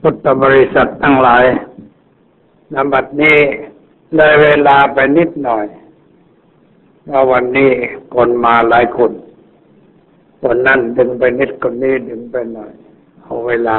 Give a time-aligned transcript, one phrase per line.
[0.00, 1.44] พุทธบริษัททั้งหลาย
[2.74, 3.38] นบัดนี้
[4.16, 5.66] เลยเวลาไปนิดหน่อย
[7.10, 7.70] ว่าวันนี้
[8.14, 9.12] คนมาหลายคน
[10.42, 12.72] คนนั่นดึงไปนิดคนนี้ดึงไปหน่อย
[13.20, 13.76] เอาเวลา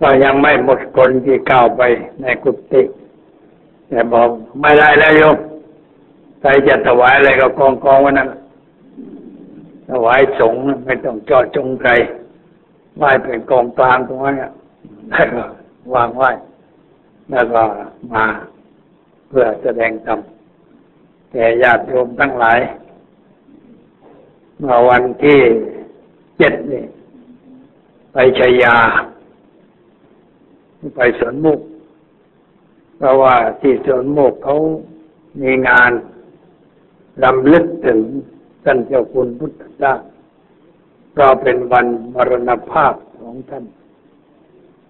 [0.00, 1.82] ก็ยังไม่หมดคนที่ก้าวไป
[2.20, 2.82] ในกุฏิ
[3.88, 4.28] แต่บอก
[4.60, 5.36] ไม่ได้แล้วโยม
[6.40, 8.28] ใครจะถวายอะไรก็กองกองไว้นั่น
[9.90, 11.90] ถวายสงฆ์ไม่ต้องจอดจงใคร
[12.96, 14.36] ไหว้เป็นกองกลางตรงนั้น
[15.10, 15.44] แล้วก็
[15.94, 16.30] วางไหว้
[17.30, 17.62] แล้วก็
[18.14, 18.24] มา
[19.28, 20.20] เพื่อแสดงธรรม
[21.32, 22.60] แก่ญาติโยมทั้งหลาย
[24.58, 25.40] เมื่อวันที่
[26.38, 26.84] เจ็ดนี่
[28.12, 28.76] ไปชัยยา
[30.96, 31.60] ไปสวนมุก
[32.96, 34.54] เพราะว่าที่สวนมุกเขา
[35.42, 35.92] มีงาน
[37.24, 37.98] รำลึกถึง
[38.64, 39.92] ท่านเจ้าคุณพุทธเจ้า
[41.18, 43.64] ก็เป็นวันมรณภาพของท่าน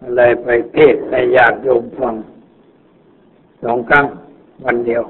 [0.00, 2.14] อะไรไปเทศในญาติโยมฟัง
[3.62, 4.06] สองครั้ง
[4.64, 5.04] วันเดียว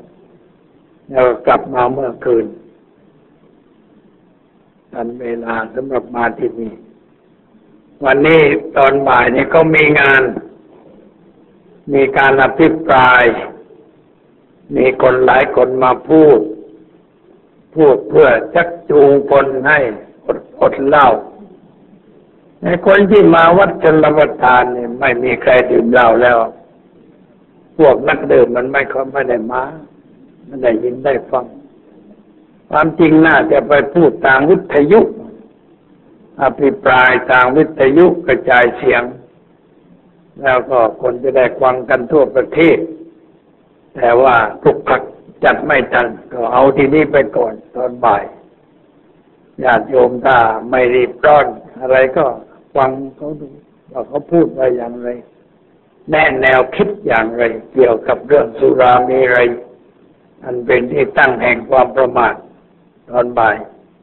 [1.11, 2.47] แล้วกลับมาเมื่อคืน
[4.93, 6.73] ทันเวลาสำหรับมาที่นี่
[8.05, 8.43] วันนี้
[8.77, 10.23] ตอนบ่ายนี่ก็มีงาน
[11.93, 13.25] มีการอภิปราย
[14.77, 16.41] มีคนหลายคนมาพูด
[17.75, 19.79] พูดเพื่อชักจูงคนให้
[20.33, 21.09] ดอดเหล้า
[22.63, 26.37] ในคนที่มาวัดชนประทานเนี่ยไม่มีใครดื่มเหล้าแล้ว
[27.79, 29.63] พวกนักดื่มมันไม่เขาไม่ได้มา
[30.47, 31.47] ไม่ได้ยินได้ฟัง
[32.71, 35.01] ความจริงน่าจะไปพูดทางวิทยุ
[36.43, 39.03] อภิปรายทางวิทยุกระจายเสียง
[40.43, 42.79] แล้วก็คนจะได้ฟังกันทั่วประเทศ
[43.97, 45.03] แต่ว่าทุกขัก
[45.45, 48.23] จัดไม่ทันก็เอาทีนี้ไปก่อนตอนบ่าย
[49.65, 50.37] ญาติโยมถ้า
[50.71, 51.47] ไม่รีบร้อน
[51.81, 52.25] อะไรก็
[52.77, 53.49] ฟังเขาดู
[53.93, 55.09] ว่าเขาพูดว่าอย่างไร
[56.11, 59.39] แน่แนวคิดอย่างไร เกี่ยวกับเรื่องสุรามีไร
[60.45, 62.35] อันเป็นที่ตั้งแห่งความประมาท
[63.11, 63.57] ตอนบ่าย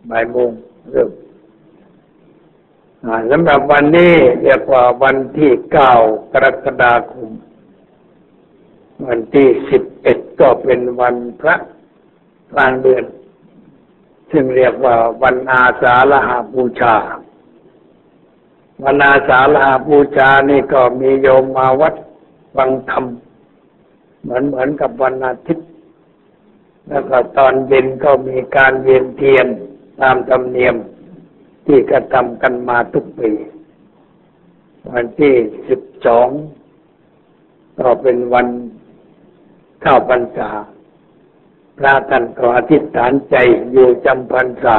[0.09, 0.51] บ่ายโมง
[0.91, 1.09] เริ่ม
[3.31, 5.91] สำหรับวันนี้เรียกว่าวันที่เก้า
[6.33, 7.29] กรกฎาคม
[9.07, 11.55] วันที่สิบเอ็ดก็เป็นวันพระ
[12.51, 13.03] กลางเดือน
[14.31, 16.95] ซึ่งเรียกว่าวันอาสาฬหาบูชา
[18.83, 21.95] วันอาสาฬหาบูชานี่ก็มีโยมมาวัด
[22.55, 23.05] ฟังธรรม
[24.21, 25.67] เหมือนเหมือนกับวันอาทิตย์
[26.89, 29.47] แล้วก็ตอนเย็นก็มีการเวียนเทียน
[30.01, 30.75] ตามธรรมเนียม
[31.65, 33.31] ที่กระทำกันมาทุกปี
[34.91, 35.33] วันที่
[35.69, 36.29] สิบสอง
[37.79, 38.47] ก็เป็นวัน
[39.81, 40.49] เข้าพรรษา
[41.79, 43.35] พระท่านก็อธิษฐานใจ
[43.71, 44.77] อยู่จำพรรษา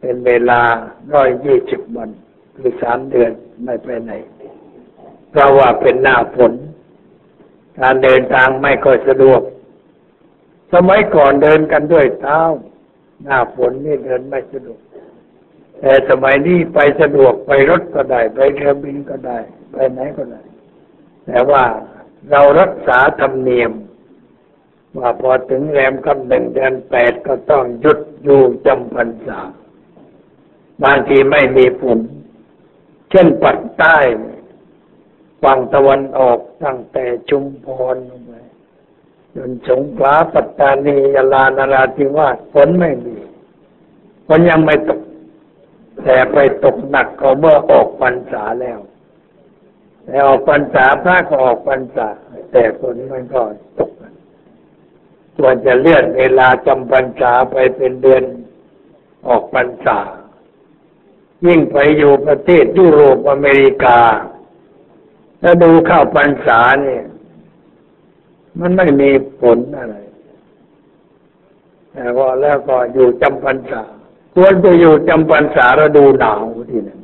[0.00, 0.60] เป็นเวลา
[1.12, 2.10] ร้อยยี่สิบวัน
[2.56, 3.32] คือสามเดือน
[3.64, 4.12] ไม่ไปไหน
[5.30, 6.52] เพราะว่าเป็นหน้าฝน
[7.80, 9.40] การเดินทางไม่ค่อยสะดวก
[10.74, 12.40] สมัยก่อนเดินกันด้วยเท้า
[13.22, 14.80] หน้าฝนนี่เดินไม่สะดวก
[15.80, 19.38] แต่สมัยนี้ไปสะดวกไปรถก็ได้ ไปเรือบินก็ได้
[19.72, 20.42] ไปไหนก็ได้
[21.26, 21.64] แต่ว่า
[22.30, 23.72] เรารักษาธรรมเนียม
[24.98, 29.40] ว่าพอถึงแรมคำหนึ่งเดือนแปดก็ต้องหยุดอยู่จำพรรษา
[30.82, 32.00] บางทีไม่มีฝน
[33.10, 33.96] เช่นปักใต้
[35.42, 37.96] ฝั่งตะวันออกตั้งแต่ชุมพร
[38.26, 38.32] ไป
[39.36, 43.16] จนสงขลาปัตตานียาลานราธิวาสฝนไม่มี
[44.26, 45.00] ฝนยังไม่ตก
[46.04, 48.80] แต่ไปตกหนักก็เมื่อออกพรรษาแล้ว
[50.04, 52.08] แต่ออกพรรษาพระก็ออกพรรษา
[52.52, 53.42] แต่ฝนมันก็
[53.78, 53.90] ตก
[55.40, 58.22] ส่วนจะเลื่อนเวลาจำพรรษาไปเป็นเดือน
[59.28, 59.98] ออกพรรษา
[61.46, 63.98] ยิ่งไปอยู่ประเทศยุโรปอเมริกา
[65.40, 67.04] แล้วดูเข้าพรรษาเนี่ย
[68.60, 69.96] มันไม่มีผลอะไร
[71.92, 73.82] แต่ว่าแล้วก็อยู่จำพรรษา
[74.34, 77.00] ควรจะอยู่จำพรรษาฤดูหนาวที่นั่น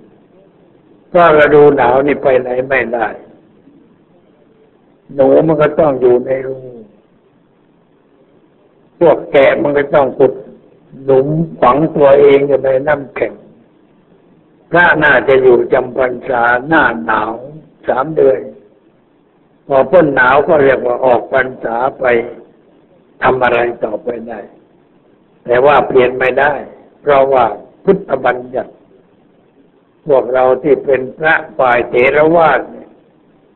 [1.09, 3.09] เพราะฤดูหนาวนี่ไปไหนไม่ได้
[5.15, 6.57] หนูมันก็ต้องอยู่ในรู
[9.01, 10.33] พวกแกะมันก็ต้องขุด
[11.05, 11.29] หลุม
[11.61, 13.33] ฝังตัวเองอยู่ในน้ำแข็ง
[14.71, 17.33] พระน่าจะอยู่จำพรรษาหน้าหนาว
[17.89, 18.41] สามเดือน
[19.67, 22.05] พอพ้นหนาวก็เรียกว่าออกพรรษาไป
[23.23, 24.41] ทำอะไรต่อไปได้
[25.45, 26.55] แต่ว่าเปลี่ยนไม่ได้
[27.01, 27.45] เพราะว่า
[27.85, 28.73] พุทธบัญญัติ
[30.07, 32.89] พวกเราที่เป็นพระฝ่ายเถรวาทเนี่ย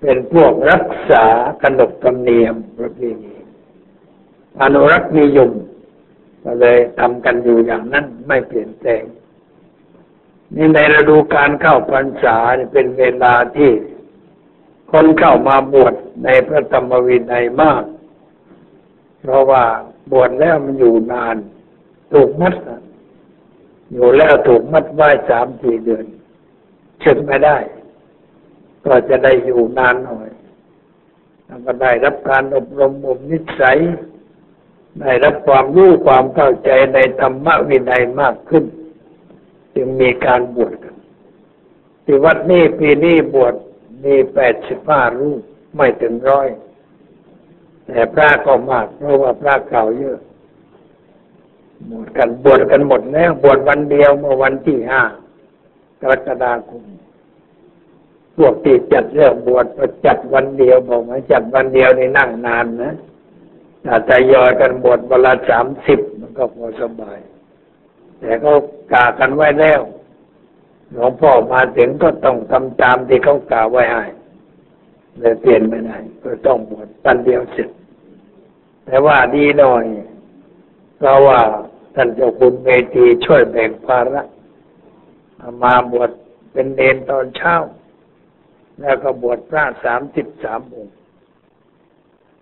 [0.00, 1.24] เป็นพวกรักษา
[1.62, 3.29] ขนบธรรมเนียมประเพณี
[4.62, 5.50] อนุรักษ์นิยม
[6.44, 9.02] ก็เลยทำกันอยู่อย่างนั้นไม่เปลี่ยนแปลง
[10.54, 12.36] นี่ในฤดูการเข้าพรรษา
[12.72, 13.70] เป็นเวลาที่
[14.90, 17.82] คนเข้ามาบวชในพระธรรมวินัยมาก
[19.20, 19.64] เพราะว่า
[20.12, 21.36] บวชแล้วมันอยู่นาน
[22.12, 22.54] ถูกมัด
[23.92, 26.06] อยู่แล้วถูกมัดไว้สามสี่เดือน
[27.00, 27.58] เชิญไม่ได้
[28.86, 30.30] ก็จะได้อยู่นานหน่อย
[31.46, 33.78] แล้วก็ได้รับการอบรมบ่มนิสัย
[34.98, 38.64] ได้รับความรู้ความเข้าใจในธรรมวินัยมากขึ้น
[39.74, 40.94] จึงมีการบวชกัน
[42.04, 43.54] ที่วัดนี้ปีนี้บวช
[44.04, 45.40] มีแปดสิบห้ารูป
[45.76, 46.48] ไม่ถึงร้อย
[47.86, 50.18] แต่พระก็มาก เพราะว่าพระเก่าเยอะ
[51.90, 55.02] บวชกันบวชกันหมดแล้วบวชวันเดียวเมื่อวันที่ห้า
[56.00, 56.82] กรกฎาคม
[58.36, 59.66] พวกที่จัดเรื่องบวช
[60.06, 62.94] จัดวันเดียวบอกว่าจัดวันเดียวในนั่งนานนะ
[63.84, 67.18] ถ้าทยอยกันบวชวันละสามสิบมันก็พอสบาย
[68.20, 68.52] แต่ก็
[68.92, 69.80] กากันไว้แล้ว
[70.92, 74.04] หลวงพ่อมาถึงก็ต้องทำตามที่เขากาไว้ให้
[75.18, 77.68] เลยเปลี่ยนไม่ได้ก็ต้องบวชตันเดียวเสร็จ
[78.86, 79.84] แต่ว่าดีหน่อย
[80.96, 81.40] เพราะว่า
[81.94, 84.22] ท่านเจ้าคุณเมธีช่วยแบ่งภาระ
[85.62, 86.10] มาบวช
[86.52, 87.56] เป็นเนนตอนเช้า
[88.80, 90.96] แล้วก็บวชพระสามสิบสามองค์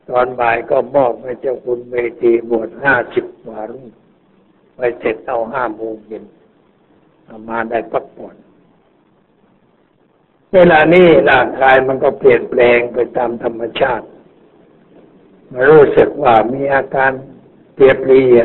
[0.08, 3.86] ตอนบ่ายก็มอบให้เจ้าคุณเมธีบวชห้าสิบวารุ่ง
[4.76, 6.24] ไปเสร็จเอาห้าโมงเย็น
[7.48, 8.36] มาได้พักผ่อน
[10.54, 14.06] เวลานี้ร่างกายมันก็เปลี่ยนแปลงไปตามธรรมชาติ
[15.52, 17.10] มารู้สึกว่ามีอาการ
[17.74, 18.40] เปรียบเรีย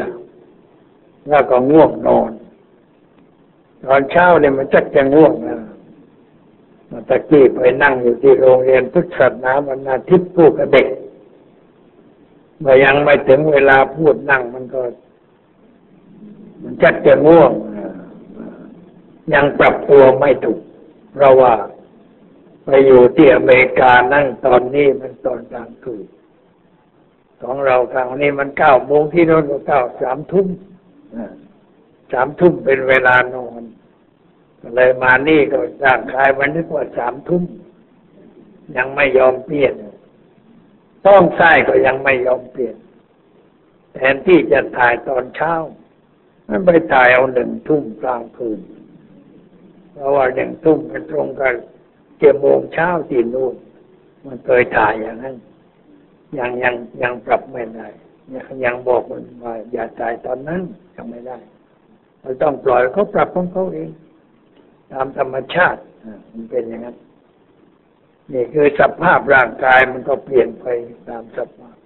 [1.30, 2.32] แล้วก็ง่วงนอน
[3.86, 5.58] ตอนเช้าเนี่ยมันจักจะง่วงนะ
[7.10, 10.88] ตะกี้ไปนั่งอยู่ที่โรงเรียนพุทธศาสนาวันอาทิตย์พูดกับเด็ก
[12.64, 14.82] เมื่อยังไม่ถึงเวลาพูดนั่งมันก็
[16.62, 17.52] มันจักจะง่วง
[19.34, 20.62] ยังปรับตัวไม่ถูก
[21.14, 21.54] เพราะว่า
[22.66, 26.06] ไปอยู่ที่อเมริกานั่งตอนนี้มันตอนกลางคืน
[27.42, 30.48] ของเราครั้งนี้มันเก้าโมงที่โน่นก็เก้าสามทุ่ม
[32.12, 33.62] สามทุ่มเป็นเวลานอน
[34.76, 37.44] เลยมานี่ก็ร่างกายมันนึกว่าสามทุ่ม
[38.78, 39.74] ยังไม่ยอมเปลี่ยน
[41.08, 42.76] ต้องใส่ก็ยังไม่ยอมเปลี่ยน
[43.96, 45.54] แทนที่จะถ่ายตอนเช้า
[46.50, 48.60] มันไปถ่ายเอาหนึ่งทุ่มกลางคืน
[49.94, 51.56] เพราะว่าหนึ่งทุ่มเป็นตรงกัน
[52.20, 53.56] เจ็ดโมงเช้าที่นู่น
[54.26, 55.36] มันเคยถ่ายอย่างนั้น
[56.38, 57.88] ยังยังยังปรับไม่ได้
[58.66, 60.62] ยังบอกมันว่าอย่าจ่ายตอนนั้น
[60.96, 61.38] ยังไม่ได้
[62.22, 63.90] เราต้องปล่อยเขาปรับของเขาเอง
[64.92, 65.80] ตามธรรมชาติ
[66.32, 66.96] มันเป็นอย่างนั้น
[68.32, 70.66] นี่คือสภาพร่างกายมันก็เปลี่ยนไป
[71.10, 71.78] ตามสภาพ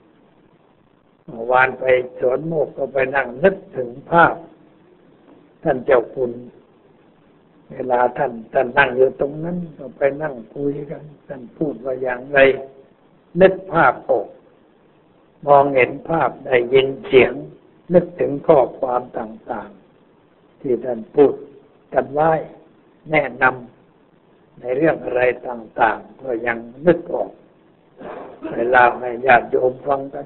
[1.25, 1.85] เมื่อวานไป
[2.19, 4.35] สวนโมกก็ไปนั่งนึกถึงภาพ
[5.63, 6.31] ท่านเจ้าคุณ
[7.71, 12.39] เวลาท่านท่านนั่งอยู่ตรงนั้น ก็ไปนั่งคุยกัน ท่านพูดว่าอย่างไร
[13.41, 14.27] นึกภาพออก
[15.47, 17.33] มองเห็นภาพได้ยินเสียง
[17.93, 19.69] นึกถึงข้อความต่าง
[20.15, 21.33] ๆ ที่ท่านพูด
[21.93, 22.31] กันไว้
[23.11, 23.76] แนะนำ
[24.59, 27.31] ในเรื่องอะไรต่างๆ ก็ยังนึกออก
[28.49, 30.25] ให้เล่าให้ญาติโยมฟังกัน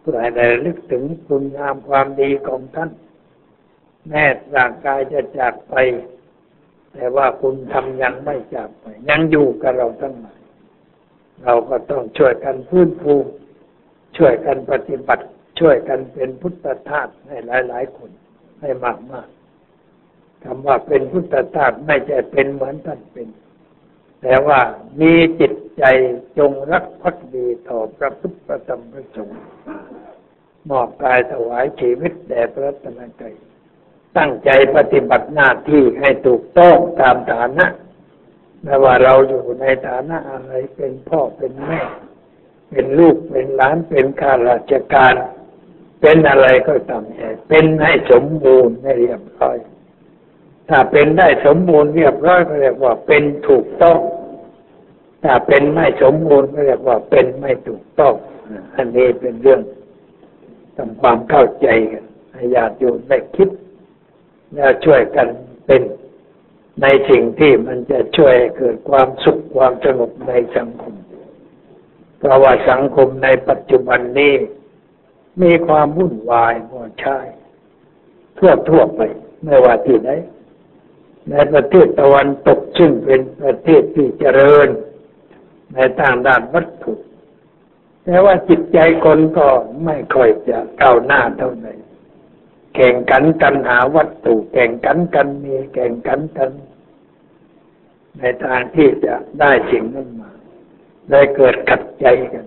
[0.00, 2.90] เพื่อให้ได้ลึกถึงคุณงามความดีของท่าน
[4.08, 4.24] แม้
[4.56, 5.74] ร่างกายจะจากไป
[6.92, 10.40] แต่ว่าคุณทำยังไม่จากไป ยังอยู่กับเราทั้งหลาย
[11.42, 13.14] เราก็ต้องช่วยกันฟื้นฟู
[14.16, 15.24] ช่วยกันปฏิบัติ
[15.58, 18.10] ช่วยกันเป็นพุทธทาสให้หลาย ๆ คน
[18.60, 19.28] ให้มากมาก
[20.44, 23.28] คำว่าเป็นพุทธทาสไม่ใช่เป็นเหมือนท่านเป็น
[24.22, 24.60] แต่ว่า
[25.00, 25.84] มีจิตใจ
[26.38, 29.40] จงรักภักดีต่อพระพุทธประธรรมพระสงฆ์
[30.70, 33.22] มอบกายถวายชีวิตแด่พระตนใจ
[34.18, 37.66] ตั้งใจปฏิบัติหน้าที่ให้ถูกต้องตามฐานะ
[38.62, 41.80] ไม่ว่าเราอยู่ในฐานะอะไรเป็นพ่อเป็นแม่
[42.70, 45.14] เป็นลูกเป็นหลานเป็นข้าราชการ
[46.00, 49.56] เป็นอะไรก็ตามแต่เป็นให้สมบูรณ์ให้เรียบร้อย
[50.68, 53.98] ถ้าเป็นได้สมบูรณ์เรียบร้อยก็เรียกว่าเป็นถูกต้อง
[55.24, 58.14] ถ้าเป็นไม่สมบูรณ์ก็เรียกว่าเป็นไม่ถูกต้อง
[58.76, 59.60] อันนี้เป็นเรื่อง
[60.76, 63.48] ทำความเข้าใจกันให้ญาติโยมได้คิด
[64.54, 65.28] แล้วช่วยกัน
[65.66, 65.82] เป็น
[66.82, 70.94] ในสิ่งที่มันจะช่วยเกิดความสุขความสงบในสังคม
[72.18, 74.34] เพราะว่าสังคมในปัจจุบันนี้
[75.42, 77.26] มีความวุ่นวายหมดชาย
[78.38, 79.00] ทั่วทั่วไป
[79.44, 80.10] ไม่ว่าที่ไหน
[81.30, 84.68] ในประเทศตะวันตกซึ่งเป็นประเทศที่เจริญ
[85.74, 86.92] ในทางด้านวัตถุ
[88.04, 89.48] แต่ว่าจิตใจคนก็
[89.84, 91.72] ไม่ค่อยจะก้าวหน้าเท่าไหร่
[92.74, 96.50] แข่งกันกันหาวัตถุแข่งกันกันมีแข่งกันกัน
[98.18, 100.30] ในทางที่จะได้สิ่งนั้นมา
[101.10, 102.46] ได้เกิดขัดใจกัน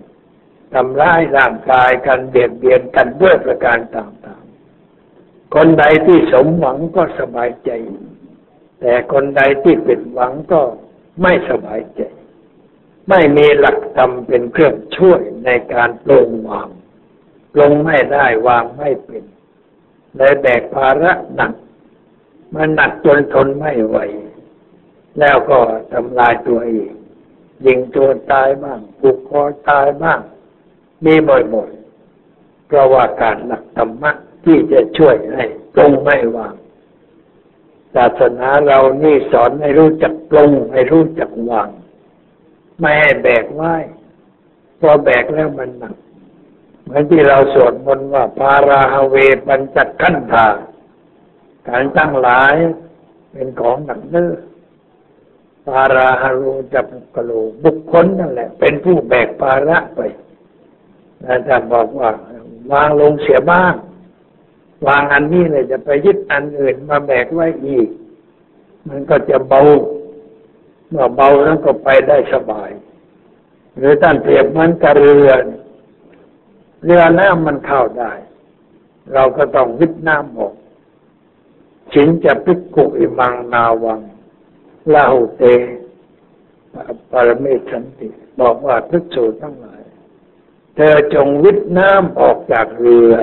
[0.74, 7.70] ทำร้ายร่างกายกันเบียดเบียนกันด้วยประการต่างๆ คนใดที่สมหวังก็สบายใจ
[8.80, 10.60] แต่คนใดที่ผิดหวังก็
[11.22, 12.00] ไม่สบายใจ
[13.08, 16.68] ไม่มีหลักธรรมเป็นเครื่องช่วยในการปลงวาง
[17.52, 19.24] ปลงไม่ได้วางไม่เป็น
[20.16, 21.52] เลยแบกภาระหนัก
[22.54, 23.96] มันหนักจนทนไม่ไหว
[25.18, 25.58] แล้วก็
[25.92, 26.94] ทำลายตัวเอง
[27.66, 30.20] ยิงตัวตายบ้างผูกคอตายบ้าง
[31.04, 34.12] มีบ่อยๆเพราะว่าการหลักธรรมะ
[34.44, 35.44] ที่จะช่วยให้
[35.74, 36.54] ปรงไม่วาง
[37.94, 41.68] ศาสนาเรานี่สอนให้รู้จักปรงให้รู้จักวาง
[42.80, 43.74] ไม่ให้แบกไว้
[44.80, 45.94] พอแบกแล้วมันหนัก
[46.82, 49.16] เหมือนที่เราสวดมนต์ว่าพาราฮเว
[49.46, 50.46] ปัญจขันธา
[51.68, 52.54] การตั้งหลาย
[53.32, 54.32] เป็นของหนักเนื้อ
[55.66, 57.30] ปาราฮารูจับกโล
[57.64, 60.00] บุคคลนั่นแหละ เป็นผู้แบกภาระไป
[61.28, 62.10] อาจารย์บอกว่า
[62.72, 63.74] วางลงเสียบ้าง
[64.86, 67.88] วางอันนี้เลยจะไปยึดอันอื่นมาแบกไว้อีก
[68.88, 69.60] มันก็จะเบา
[70.88, 72.70] เมื่อเบาแล้วก็ไปได้สบาย
[73.76, 75.30] หรือท่านเปรียบเหมือนกับเรือ
[76.84, 78.12] เรือน้ำมันเข้าได้
[79.14, 80.54] เราก็ต้องวิดน้ำออก
[81.92, 84.00] ชินจะพิกุอิมังนาวัง
[84.92, 85.42] ลาหุเต
[87.10, 88.08] ปรเมชันติ
[88.40, 89.82] บอกว่าพิกษุทั้งหลาย
[90.74, 93.14] เธอจงวิทน้ำออกจากเรือ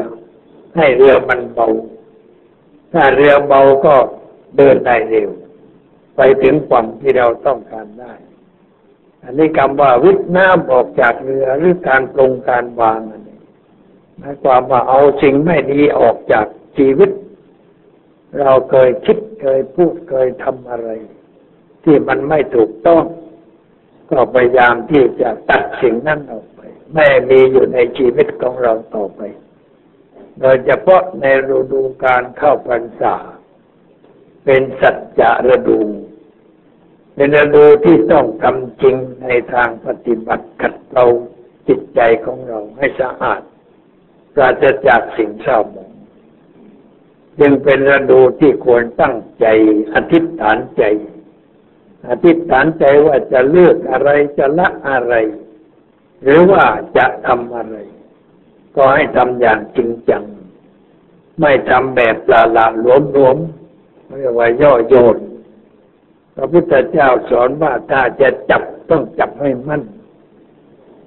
[0.76, 1.68] ให้เรือมันเบา
[2.94, 3.96] ถ้าเรือเบาก็
[4.58, 5.30] เดินได้เร็ว
[6.16, 8.14] ไปถึงฝั่งที่เราต้องการได้
[9.24, 13.40] อันนี้คำว่าวิทน้ำออกจากเรือหรือการปรงการวางอันนี้
[14.18, 16.46] หมายความว่าเอาสิ่งไม่ดีออกจาก
[16.78, 17.10] ชีวิต
[18.40, 20.90] เราเคยคิดเคยพูดเคยทำอะไร
[21.84, 23.04] ที่มันไม่ถูกต้อง
[24.12, 26.62] ก็พยายามที่จะตัดสิ่งนั้นออกไป
[26.94, 29.22] ไม่มีอยู่ในชีวิตของเราต่อไป
[30.40, 31.26] โดยเฉพาะใน
[31.56, 33.16] ฤดูการเข้าพรรษา
[34.46, 35.80] เป็นสัจจะฤดู
[37.16, 41.06] เป็นฤดูที่ต้องทำจริงในทางปฏิบัติขัดเกลา
[41.68, 43.42] จิตใจของเราให้สะอาด
[44.34, 45.92] ปราศจากสิ่งเศร้าหมอง
[47.40, 49.46] จึงเป็นฤดูที่ควรตั้งใจ
[49.94, 50.84] อธิษฐานใจ
[52.10, 55.14] อธิษฐานใจว่าจะเลือกอะไรจะละอะไร
[56.24, 56.64] หรือว่า
[56.98, 57.78] จะทำอะไร
[58.76, 60.24] ก็ให้ทำอย่างจริงจัง
[61.40, 63.38] ไม่ทำแบบลาลาหลวมหลวม
[64.20, 65.18] เรียกว่าย่อโยน
[66.36, 69.84] พระพุทธเจ้าสอนว่าถ้าจะจับต้องจับให้มั่น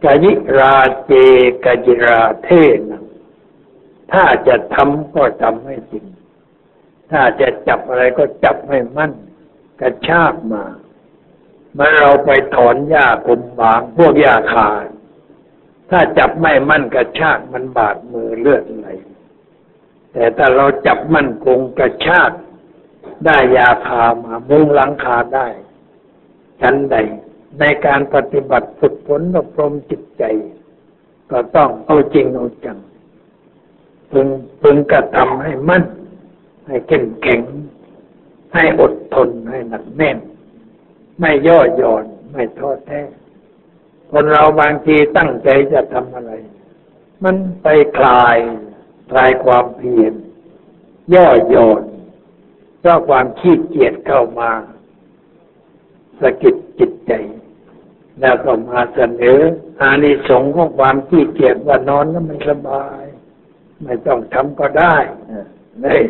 [0.05, 1.13] กายิราเจ
[1.65, 2.49] กจิราเท
[2.91, 3.03] นะ
[4.13, 6.05] ถ้าจะทำก็ทำให้จริง
[7.11, 9.13] ถ้าจะจับอะไรก็จับให้มั่น
[9.81, 10.65] กระชากมา
[11.75, 14.87] เมันเราไปถอนหญ้ากุมบางพวกหญ้าขาด
[15.90, 18.87] ถ้าจับไม่มั่นกระชากมันบาดมือเลือดไหล
[20.12, 22.30] แต่ถ้าเราจับมั่นคงกระชาก
[23.25, 25.49] ได้ยาคามามุงหลังคาได้
[26.61, 26.97] ชั้นใด
[27.61, 30.25] ในการปฏิบัติฝึกฝนอบรมจิตใจ
[31.30, 32.78] ก็ต้องเอาจริงเอาจัง
[34.11, 34.28] พึง
[34.62, 35.85] พึงกระทำให้มั่น
[36.66, 37.40] ให้เข้มแข็ง
[38.54, 40.18] ให้อดทนให้หนักแน่น
[41.21, 43.00] ไม่ย่อหย่อนไม่ท้อแท้
[44.11, 46.33] คนเราบางทีตั้งใจจะทำอะไร
[47.25, 47.67] มันไป
[47.99, 48.38] คลาย
[49.11, 50.12] คลายความเพียร
[51.15, 51.83] ย่อหย่อน
[52.81, 54.50] เพราะความขี้เกียจเข้ามา
[56.21, 57.12] สะกิดจิตใจ
[58.21, 59.41] แล้วก็มาเสนอ
[59.81, 63.03] อานิสงส์ของความขี้เกียจว่านอนแล้วมันสบาย
[63.83, 64.97] ไม่ต้องทำก็ได้
[65.85, 66.00] นี่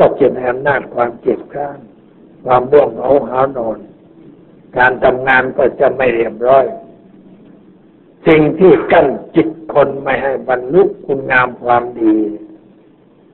[0.00, 1.78] ตกอยู่ในอำนาจความเจ็บข้าน
[2.44, 3.78] ความบ่วงเหงาหานอน
[4.78, 6.64] การทำงานก็จะไม่เรียบร้อย
[8.28, 9.06] สิ่งที่กั้น
[9.36, 12.14] จิตคนไม่ให้บรรลุคุณงามความดี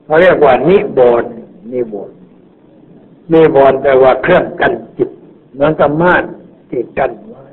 [0.03, 1.25] เขาเรียกว่านิบน
[1.71, 2.11] นิบน
[3.31, 5.09] นิบนแปลว่าเครื่องกั้นจิต
[5.53, 6.23] เหมือนกับม่าน
[6.69, 7.45] ที่กั้นไว้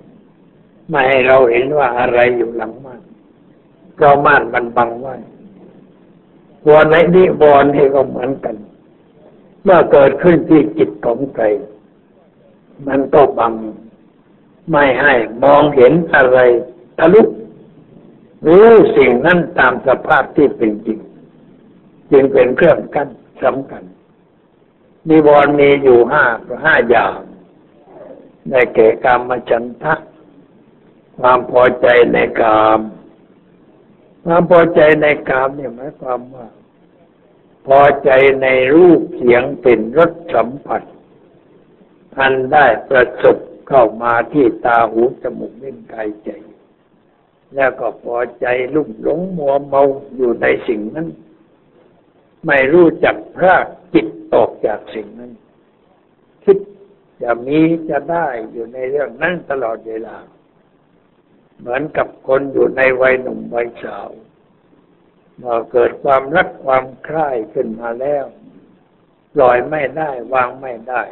[0.90, 3.02] ไม่ให้เราเห็นว่าอะไรอยู่หลังม่าน
[3.94, 5.16] เพราะม่านมันบังไว้
[6.64, 8.56] ตัวในนิบนนี่ก็เหมือนกัน
[9.64, 11.44] เมื่อเกิดขึ้นที่จิตของใคร
[12.86, 13.52] มันก็บัง
[14.70, 16.38] ไม่ให้มองเห็นอะไร
[17.12, 17.22] ลุ
[18.46, 20.98] รู้สิ่งนั้นตามสภาพที่เป็นจริง
[22.10, 23.08] จึงเป็นเครื่องกั้น
[23.44, 23.84] สำคัญ
[25.08, 26.24] นิวรณ์มีอยู่ห้า
[26.64, 27.18] ห้าอย่าง
[28.50, 29.94] ในแก่กามฉันทะ
[31.18, 32.80] ความพอใจในกาม
[34.24, 36.46] ความพอใจในกามเนี่ยหมายความว่า
[37.66, 38.10] พอใจ
[38.42, 40.82] ในรูปเสียงเป็นรสสัมผัส
[42.18, 43.36] อันได้ประสบ
[43.68, 46.30] เข้ามาที่ตาหูจมูกลิ้นกายใจ
[47.56, 49.82] แล้วก็พอใจลุ่มหลงมัวเมา
[50.16, 51.08] อยู่ในสิ่งนั้น
[52.46, 55.32] ไม่รู้จักพรากจิตออกจากสิ่งนั้น
[56.44, 56.58] คิด
[57.22, 60.16] จะมีจะได้อยู่ในเรื่องนั้นตลอดเวลา
[61.58, 64.08] เหมือนกับคนอยู่ในวัยหนุ่มวัยสาว
[65.38, 68.24] เมื่อเกิดความรักความใคร่ขึ้นมาแล้ว
[69.34, 71.02] ปล่อยไม่ได้วางไม่ได้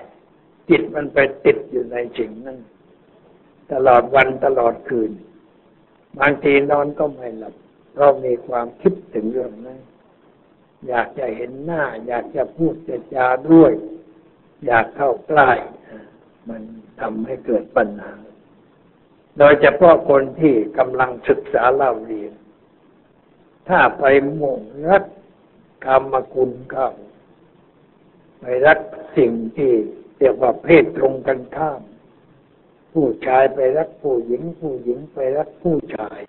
[0.69, 2.59] จิตมันไปติดอยู่ในสิ่งนั้น
[3.73, 5.11] ตลอดวันตลอดคืน
[6.19, 7.55] บางทีนอนก็ไม่หลับ
[7.93, 9.81] เพราะมีความคิดถึงเรื่องนั้น
[10.89, 13.73] อยากจะเห็นหน้า อยากจะพูดจะจาด้วย
[14.67, 15.51] อยากเข้าใกล้
[16.49, 16.63] มัน
[17.01, 18.15] ทำให้เกิดปัญหา
[19.39, 22.33] โดยเฉพาะคนที่กำลังศึกษาเล่าเรียน
[23.69, 24.05] ถ้าไป
[24.41, 25.05] มุ่งรัก
[25.85, 26.91] กรรมคุณเข้า
[28.41, 28.79] ไปรัก
[29.17, 29.73] สิ่งที่
[30.19, 31.81] เรียกว่าเพศตรงกันข้าม
[32.93, 36.21] ผู้ชายไปรักผู้หญิง ผู้หญิงไปรักผู้ชาย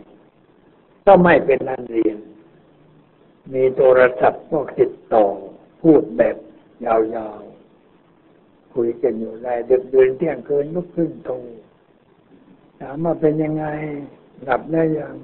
[1.06, 2.18] ก็ไม่เป็นนันเรียน
[3.54, 5.26] มีโทรศัพท์พวกติดต่อ
[5.82, 6.36] พูดแบบ
[6.86, 11.36] ยาวๆ คุยกันอยู่ได้เดือนเดือนเที่ยงคืนลุกขึ้นโทร
[12.80, 13.66] ถามว่าเป็นยังไง
[14.46, 15.16] หลับได้ยัง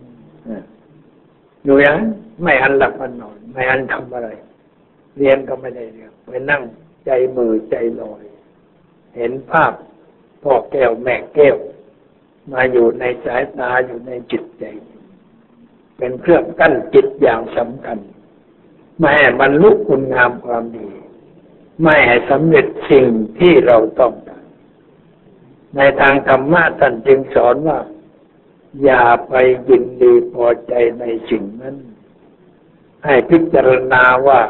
[1.65, 1.98] อยู่อย่าง
[2.44, 4.29] ไม่อันหลับอันนอน ไม่อันทำอะไร
[5.17, 6.62] เรียนก็ไม่ได้เรียนไปนั่ง
[7.06, 8.24] ใจมือใจลอย
[9.17, 9.74] เห็นภาพ
[10.44, 11.58] พ่อแก้วแม่แก้ว
[12.51, 14.65] มาอยู่ในสายตาอยู่ในจิตใจ
[15.98, 17.98] เป็นเครื่องกั้นจิตอย่างสำคัญ
[19.00, 20.89] ไม่ให้บรรลุคุณงามความดี
[21.82, 23.08] ไม่ให้สำเร็จสิ่ง
[23.39, 24.46] ที่เราต้องการ
[25.75, 27.79] ในทางธรรมะท่านจึงสอนว่า
[28.84, 29.34] อย่าไป
[29.70, 31.75] ยินดีพอใจในสิ่งนั้น
[33.06, 34.41] ให้พิจารณาว่า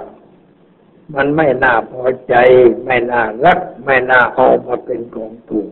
[1.15, 2.35] มันไม่น่าพอใจ
[2.85, 5.69] ไม่น่ารัก ไม่น่าเอามาเป็นของถูก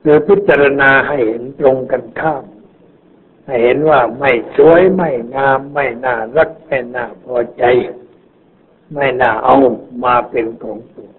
[0.00, 2.44] หรือพิจารณาให้เห็นตรงกันข้าม
[3.46, 7.64] ให้เห็นว่าไม่สวยไม่งาม ไม่น่ารัก ไม่น่าพอใจ
[8.94, 9.56] ไม่น่าเอา
[10.04, 11.12] มาเป็นของถูก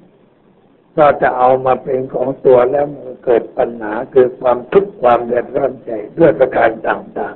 [0.97, 7.35] ก็จะเอามาเป็นของตัวแล้วมันเกิดปัญหาคือความทุกข์ความเดือดร้อนใจด้วยประการต่าง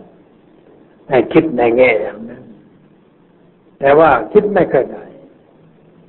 [0.55, 2.43] ๆ ให้คิดในแง่อย่างนั้น
[3.79, 5.05] แต่ว่าคิดไม่เคยได้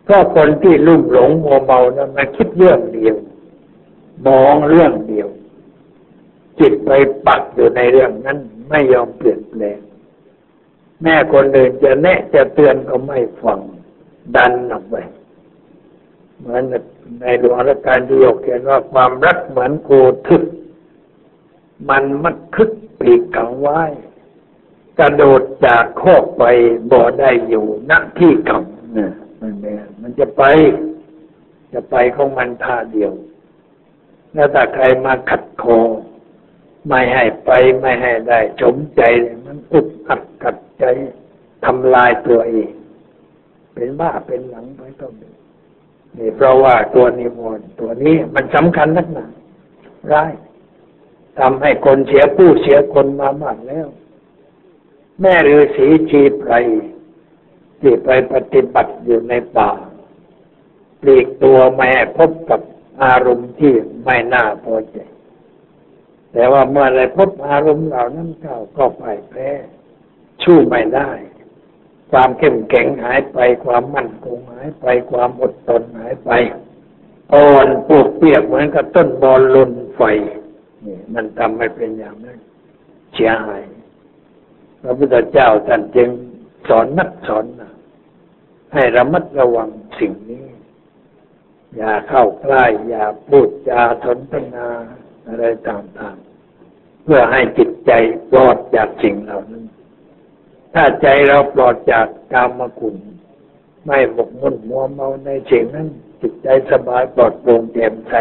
[0.09, 3.17] เพราะคนที่ลุ่มหลงมัวเมานั้นมันคิดเรื่องเดียว
[4.27, 5.29] มองเรื่องเดียว
[6.59, 6.91] จิตไป
[7.27, 8.39] ปักอยู่ในเรื่องนั้น
[8.71, 9.79] ไม่ยอมเปลี่ยนแปลง
[11.03, 13.61] แม่คนอื่นจะแนะจะเตือนก็ไม่ฟัง
[14.37, 14.97] ดันออกไป
[16.39, 16.63] เหมือน
[17.21, 19.91] ในหลวงรัชกาลที่ยกเขียนว่าความรักเหมือนโค
[20.29, 20.43] ทึก
[21.89, 23.81] มันมัดคึกปีกขังไว้
[24.99, 26.45] กระโดดจากโคกไป
[26.91, 28.61] บ่ได้อยู่ณที่เก่า
[28.95, 30.43] เนี่ย มันเนี่ยมันจะไป
[31.73, 33.13] จะไปของมันท่าเดียว
[34.35, 35.79] แล้วถ้าใครมาขัดคอ
[36.89, 39.03] ไม่ให้ไปไม่ให้ได้สมใจ
[39.47, 40.85] มันอุดอัดกัดใจ
[41.65, 42.71] ทำลายตัวเอง
[43.75, 45.29] เป็นบ้าเป็นหลังไปก็มี
[46.19, 49.27] นี่เพราะว่าตัวนิวรณ์ตัวนี้มันสำคัญนักหนา
[50.13, 50.33] ร้าย
[51.39, 53.87] ทำให้คนเสียผู้เสียคนมามากแล้ว
[55.21, 56.53] แม่ฤาษีชีไพร
[57.81, 59.71] ที่ไปปฏิบัติอยู่ในป่า
[61.01, 62.61] ปลีกตัวแม่พบกับ
[63.03, 64.99] อารมณ์ที่ไม่น่าพอใจ
[66.33, 69.49] แต่ว่าเมื่อไรพบอารมณ์เหล่านั้นเข้าก็ไปแพ้
[70.43, 71.11] ชู้ไม่ได้
[72.11, 76.31] ความเข้มแข็งหายไปความมั่นคงหายไปความอดทนหายไป
[77.35, 80.03] อ่อนปวกเปียกเหมือนกับต้นบอลลนไฟ
[80.85, 82.39] นี่มันทำให้เป็นอย่างนั้น
[83.15, 83.63] เสียหาย
[84.83, 86.09] พระพุทธเจ้าท่านจึง
[86.69, 87.73] สอนนักสอนนะ
[88.73, 89.69] ให้ระมัดระวัง
[90.01, 90.45] สิ่งนี้
[91.77, 94.69] อย่าเข้าใกล้ อย่าพูดจาสนทนา
[95.29, 97.93] อะไรต่างๆ เพื่อให้จิตใจ
[98.31, 99.65] ปลอดจากสิ่งเหล่านั้น
[100.75, 102.97] ถ้าใจเราปลอดจากกามคุณ
[103.87, 105.89] ไม่หมกมุ่นมัวเมาในสิ่งนั้น
[106.21, 108.15] จิตใจสบายปลอดโปร่งแจ่มใส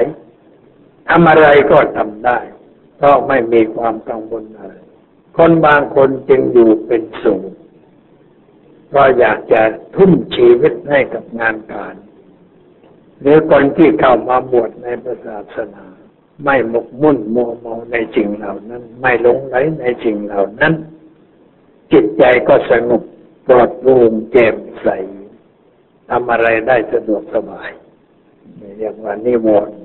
[1.08, 2.39] ทำอะไรก็ทำได้
[2.97, 4.73] เพราะไม่มีความกังวลอะไร
[5.38, 7.43] คนบางคนจึงอยู่เป็นสูง
[8.93, 9.62] ก็อยากจะ
[9.95, 11.95] ทุ่มชีวิตให้กับงานการ
[13.21, 14.88] หรือคนที่เข้ามาบวชใน
[15.26, 15.86] ศาสนา
[16.43, 20.73] ไม่หมกมุ่นมัวเมาในสิ่งเหล่านั้น ไม่หลงไหลในสิ่งเหล่านั้น
[21.91, 23.02] จิตใจก็สงบ
[23.47, 24.88] ปลอดโปร่งแจ่มใส
[26.10, 27.69] ทำอะไรได้สะดวกสบาย
[28.78, 29.78] เรียกว่านิวรณ์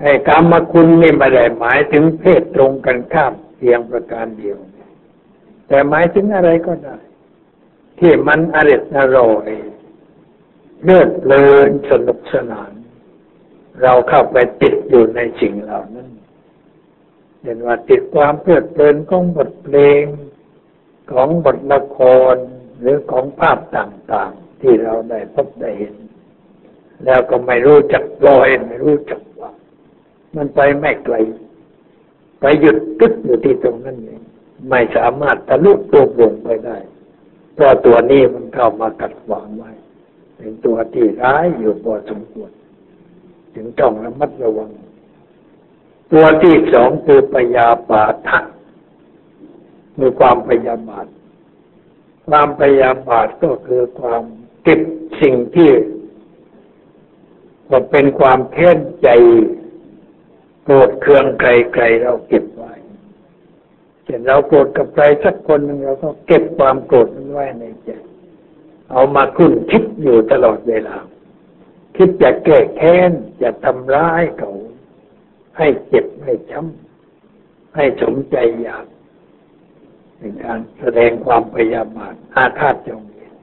[0.00, 4.58] ไอ้กรรมคุณนี่ไม่ได้หมายถึงเพศตรงกันข้ามเพียงประการเดียว
[5.68, 6.96] แต่หมายถึงอะไรก็ได้
[8.04, 9.48] ที่มันอริดอร่อย
[10.82, 12.72] เลื่อนเพลินสนุกสนาน
[13.82, 16.08] เราเข้าไปติดอยู่ในสิ่งเหล่านั้น
[17.42, 20.02] เห็นว่าติดความเพลิดเพลินของบทเพลง
[21.12, 21.98] ของบทละค
[22.32, 22.34] ร
[22.80, 25.94] หรือของภาพต่างๆ ที่เราได้พบได้เห็น
[27.04, 29.50] แล้วก็ไม่รู้จักปล่อยไม่รู้จักว่า
[30.36, 31.16] มันไปไม่ไกล
[32.40, 34.22] ไปหยุดตึกอยู่ที่ตรงนั้นเอง
[34.70, 36.78] ไม่สามารถทะลุตัววงไปได้
[37.54, 39.70] เพราะตัวนี้มันเข้ามากัดขวางไว้
[40.36, 42.50] เป็นตัวที่ร้ายอยู่พอสมควร
[43.54, 44.70] จึงต้องระมัดระวัง
[46.12, 48.40] ตัวที่สองคือปยาบาทะ
[50.00, 51.06] มีความพยาบาท
[52.28, 54.22] ความพยาบาทก็คือความ
[54.62, 54.80] เก็บ
[55.20, 55.70] สิ่งที่
[57.70, 59.08] ก็เป็นความแค้นใจ
[60.64, 62.44] โกรธเคืองใครๆเราเก็บ
[64.12, 67.90] ช่นเราโกรธกับใครสักคนหนึ่งเราก็เก็บความโกรธนั้นไว้ในใจ
[68.90, 70.96] เอามาคุ้นคิดอยู่ตลอดเวลา
[71.96, 74.52] คิดจะแก้แค้นจะทำร้ายเขา
[75.58, 78.86] ให้เจ็บให้ช้ำให้สมใจอยาก
[80.18, 83.34] เป็นการแสดงความพยาบาทอาฆาตจงเวร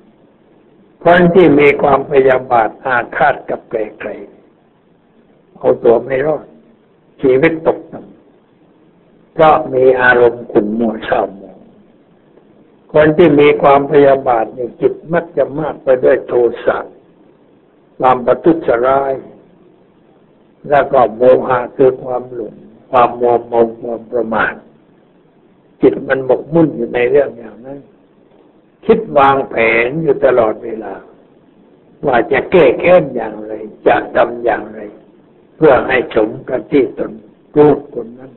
[1.03, 6.45] คนที่มีความพยาบาทอาฆาตกับใครๆเอาตัวไม่รอด
[7.21, 7.79] ชีวิตตก
[9.39, 11.59] เพราะมีอารมณ์ขุ่นมัวเศร้าหมอง
[12.93, 16.33] คนที่มีความพยาบาทในจิตมักจะมากไปด้วยโท
[16.65, 16.77] สะ
[17.99, 19.13] ความประทุษร้าย
[20.69, 22.55] แล้วก็โมหะคือความหลง
[22.91, 24.53] ความมัวเมาความประมาท
[25.81, 27.79] จิตมันหมกมุ่นอยู่ในเรื่องอย่างนั้น
[28.85, 29.55] คิดวางแผ
[29.87, 30.93] นอยู่ตลอดเวลา
[32.05, 33.53] ว่าจะแก้แค้นอย่างไร
[33.87, 34.79] จะทำอย่างไร
[35.55, 37.11] เพื่อให้สมกับที่ตน
[37.57, 38.31] รูปคนนั้น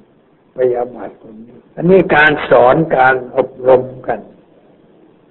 [0.57, 4.21] พยาบาทคนนี้ อันนี้การสอนการอบรมกัน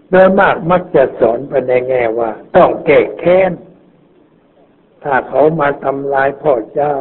[0.10, 3.52] โดยมากมักจะสอนไปในแง่ว่า ต้องแก้แค้น
[5.04, 6.96] ถ้าเขามาทำลายพ่อเจ้า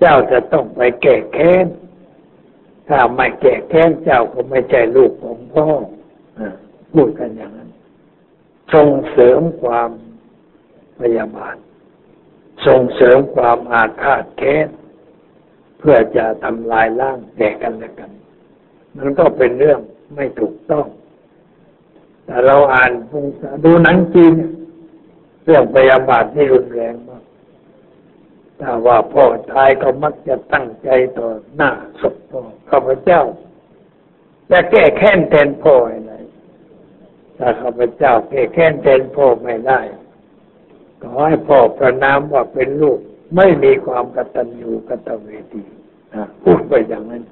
[0.00, 1.66] เจ้าจะต้องไปแก้แค้น
[2.88, 5.66] ถ้าไม่แก่แค้นเจ้าก็ไม่ใช่ลูกของพ่อ
[6.92, 7.70] พูดกันอย่างนั้น
[8.74, 9.90] ส่งเสริมความ
[11.00, 11.56] พยาบาท
[12.66, 14.66] ส่งเสริมความอาฆาตแค้น
[15.88, 18.10] พื่อจะทำลายล้างแก่กันและกัน
[18.96, 19.80] มันก็เป็นเรื่อง
[20.14, 20.86] ไม่ถูกต้อง
[22.24, 22.90] แต่เราอ่าน
[23.64, 24.32] ดูหนังจีน
[25.44, 27.22] เรื่องพยาบาทที่รุนแรงมาก
[28.60, 31.70] ถ้าว่าพ่อตายก็มักจะตั้งใจต่อหน้า
[32.00, 33.22] ศพพ่อข้าพเจ้า
[34.50, 36.14] จะแก้แค้นแทนพ่ออะไร
[37.38, 39.80] ถ้าข้าพเจ้าแก้แค้นแทนพ่อไม่ได้
[41.02, 42.98] ขอให้พ่อประนามว่าเป็นลูก
[43.36, 45.64] ไม่มีความกตัญญูกตเวที
[46.42, 47.24] พูดไปอย่างนั้น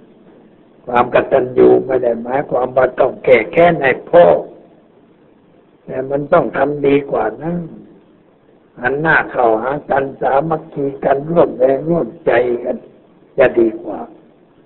[0.86, 4.24] ความกตัญญูไม่ได้หมายความว่าต้องแก้แค้นให้พ่อ
[5.84, 7.56] แต่มันต้องทำดีกว่านั้น
[8.80, 12.32] หันหน้าเข้าหากันสามัคคีกันร่วมแรงร่วมใจ
[12.64, 12.76] กัน
[13.38, 14.00] จะดีกว่า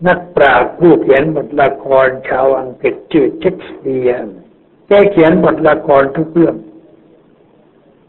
[0.06, 4.36] นักปราชญ์ผู้เขียนบทละครชาวอังกฤษชื่อเชคสเปียร์
[4.88, 6.56] แกเขียนบทละครทุกเรื่อง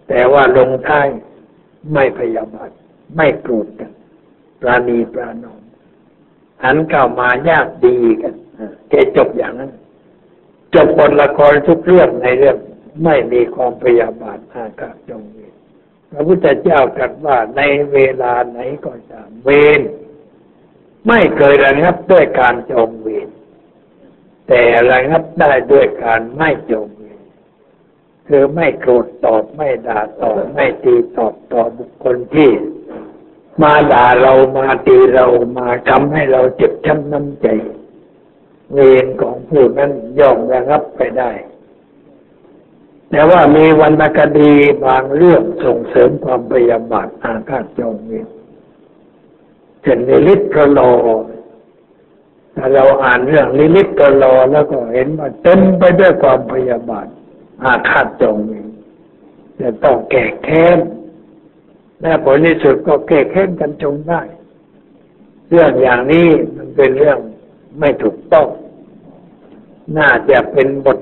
[0.10, 1.08] แต่ว่าลงท้าย
[1.94, 2.70] ไม่พยาบาท
[3.16, 3.92] ไม่โกรธกัน
[4.62, 5.59] ปราณีปรานอม
[6.64, 8.34] หันเข้ามายากดีกัน
[8.90, 9.72] แกจบอย่างนั้น
[10.76, 12.58] จบบทละครทุกเรื่องในเรื่อง
[13.04, 15.38] ไม่มีความพยาบาทอาฆาตจงเว
[16.12, 19.82] พระพุทธเจ้าตรัสว่าในเวลาไหนก็ตามเวร
[21.08, 23.30] ไม่เคยระงับด้วยการจองเวร
[24.48, 27.22] แต่ระงับได้ด้วยการไม่จองเวร
[28.28, 32.50] คือไม่โกรธตอบไม่ด่าตอบไม่ตีตอบต่อบุคคลที่
[33.62, 35.26] มาด่าเรามาตีเรา
[35.58, 37.48] มาทำให้เราเจ็บช้ำน้ำใจ
[38.74, 41.32] เวรของผู้นั้นย่อมระงับไปได้
[43.10, 44.54] แต่ว่ามีวรรณคดี
[44.86, 48.28] บางเรื่องส่งเสริมความพยาบาทอาฆาตจองเวร
[49.82, 50.92] เช่นลิลิตพระลอ
[52.56, 57.08] ถ้าเราอ่านเรื่องลิลิตพระลอแล้วก็เห็นว่าเต็มไปด้วยความพยาบาท
[57.64, 58.68] อาฆาตจองเวร
[59.62, 60.78] จะต้องแก้แค้น
[62.02, 64.22] และผลที่สุดก็แก้แค้นกันจนได้
[65.50, 67.20] เรื่องอย่างนี้มันเป็นเรื่อง
[67.80, 68.48] ไม่ถูกต้อง
[69.98, 71.00] น่าจะเป็นบท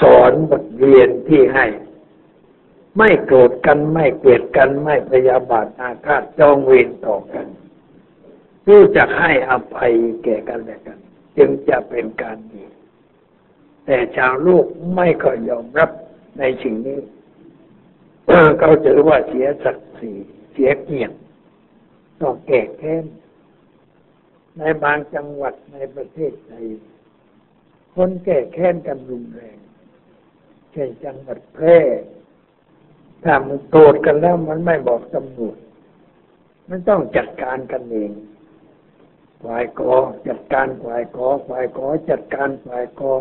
[0.00, 1.66] สอนบทเรียนที่ให้
[2.98, 7.46] ไม่โกรธกันไม่เกลียดกันไม่พยาบาทอาฆาตจองเวรต่อกัน
[8.68, 10.98] รู้จักให้อภัยแก่กันและกัน
[11.36, 12.64] จึงจะเป็นการดี
[13.84, 15.90] แต่ชาวโลกไม่ค่อยยอมรับ
[16.38, 17.00] ในสิ่งนี้
[18.58, 20.12] เขาถือว่าเสียศักดิ ศรี
[20.52, 21.14] เสียเกียรติ
[22.20, 23.04] ต้องแก้แค้น
[24.58, 26.66] ในบางจังหวัดในประเทศไทย
[27.94, 29.58] คนแก้แค้นกันรุนแรง
[30.76, 31.78] ช่นจังหวัดแพร่
[33.24, 35.56] ถ้ามันโกรธกันแล้วมันไม่บอกตำรวจ
[36.68, 38.12] มันต้องจัดการกันเอง
[39.44, 39.94] ฝ่ายกอ
[40.28, 43.12] จัดการฝ่ายกอฝ่ายกอจัดการฝ่ายกอ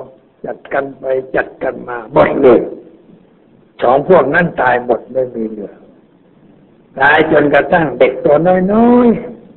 [0.45, 2.61] จัดกันไปจัดกันมาหมดเลย
[3.81, 5.73] สองพวกนั้นตายหมดไม่มีเหลือ
[6.99, 8.36] ตายจนกระทั่งเด็กตัว
[8.73, 9.08] น้อย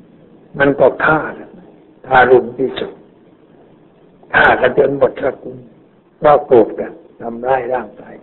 [0.04, 1.18] ๆ มันก็ฆ่า
[2.06, 2.92] ทารุณที่สุด
[4.34, 5.56] ฆ่ากันจนหมดสกุล
[6.18, 8.14] เพราะโกรธกันทำร้ายร่างกาย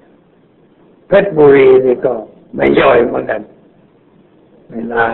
[1.08, 2.13] เพชรบุรีนี่ก็
[2.56, 3.41] ไม่ย่อยเหมือนกัน
[4.71, 5.06] เวลา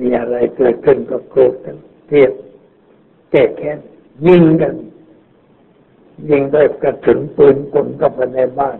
[0.00, 2.32] มีอะไรเกิดขึ้นก็โกรธกันเทียบ
[3.30, 3.78] แก้แค้น
[4.26, 4.74] ยิงกัน
[6.30, 8.78] ยิงด้วยกระสุนปืนกลเข้าไปในบ้าน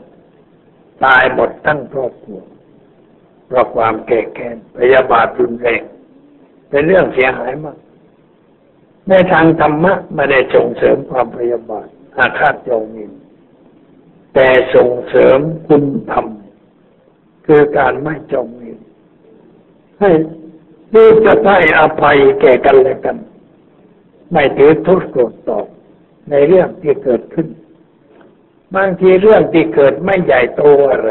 [1.05, 2.41] ตายหมดทั้งครอบครัว
[3.47, 5.83] เพราะความแก่แค้นพยาบาทรุนแรง
[6.71, 7.77] เป็นเรื่องเสียหายมาก
[9.09, 13.13] ในทางธรรมะไม่ได้ส่งเสริมความพยาบาทอาฆาตจองมิน
[14.35, 16.27] แต่ส่งเสริมคุณธรรม
[17.47, 18.79] คือการไม่จองมิน
[20.01, 20.11] ให้
[20.95, 23.17] รู้จะให้อภัยแก่กันและกัน
[24.33, 25.67] ไม่ถือทุกข์โกรธตอบ
[26.31, 27.47] ในเรื่องที่เกิดขึ้น
[28.77, 31.11] บางทีเรื่องที่เกิดไม่ใหญ่โตอะไร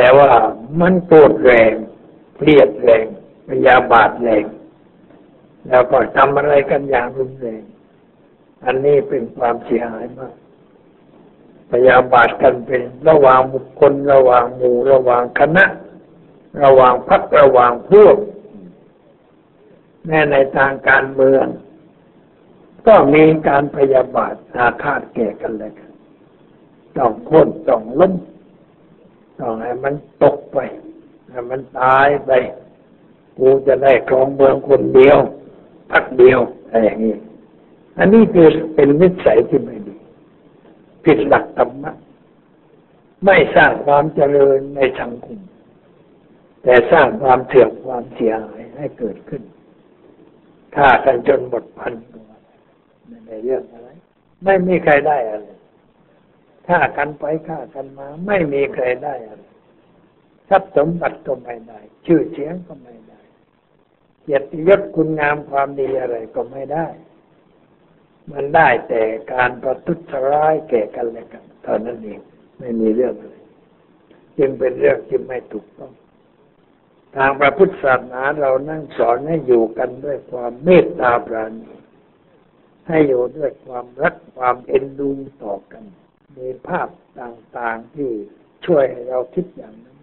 [0.00, 0.32] แต่ว่า
[0.80, 1.72] มันโกรธแรง
[2.36, 3.06] เครียดแรง
[3.48, 4.44] พยาบาทแรง
[5.68, 7.62] แล้วก็ทำอะไรกันอย่างรุนแรง
[8.64, 10.34] อันนี้เป็นความเสียหายมาก
[11.72, 15.64] พยาบาทกันเป็นระหว่างบุคคลระหว่างหมู่ระหว่างคณะ
[16.64, 18.16] ระหว่างพรรคระหว่างพวก
[20.06, 21.46] แม้ในทางการเมือง
[22.86, 25.72] ก็มีการพยาบาทอาฆาตแก่กันเลย
[26.98, 28.14] ต้องโค่นต้องล้ม
[29.40, 30.58] ต้องให้มันตกไป
[31.30, 32.30] ให้มันตายไป
[33.38, 35.18] กูจะได้ครองเมืองคนเดียว
[35.90, 36.38] พักเดียว
[36.70, 37.14] อะไรอย่างนี้
[37.98, 39.94] อันนี้คือเป็นนิสัยที่ไม่ดี
[41.04, 41.92] ผิดหลักธรรมะ
[43.24, 45.38] ไม่สร้างความเจริญในสังคม
[46.62, 49.42] แต่สร้างความเถื่อมความเสียหายให้เกิดขึ้น
[50.76, 52.28] ฆ่ากันจนหมดพันตัว
[53.26, 53.88] ในเรื่องอะไร
[54.44, 55.48] ไม่มีใครได้อะไร
[56.68, 59.44] ฆ่ากันไปฆ่ากันมา ไม่มีใครได้อะไร
[60.48, 63.20] ทรัพย์สมบัติก็ไม่ได้ ชื่อเสียงก็ไม่ได้
[64.28, 66.86] กียรติยศคุณงามความดีอะไรก็ไม่ได้
[68.32, 69.02] มันได้แต่
[69.32, 69.98] การประทุษ
[70.30, 72.20] ร้ายแก่กันและกันเท่านั้นเอง
[72.58, 73.36] ไม่มีเรื่องอะไร
[74.38, 75.92] จึงเป็นเรื่องที่ไม่ถูกต้อง
[77.16, 81.72] ทางพระพุทธศาสนาเรานั่งสอนให้อยู่กันด้วยความเมตตาปราณี
[82.88, 85.10] ให้อยู่ด้วยความรักความเอ็นดู
[85.44, 85.84] ต่อกัน
[86.40, 86.88] มีภาพ
[87.20, 88.10] ต่างๆที่
[88.66, 89.98] ช่วยให้เราคิดอย่างนั้น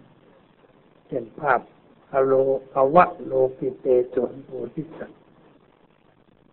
[1.08, 1.60] เช่นภาพ
[2.12, 2.32] อโล
[2.74, 5.20] อวะโลกิเตสนโพธิสัตว์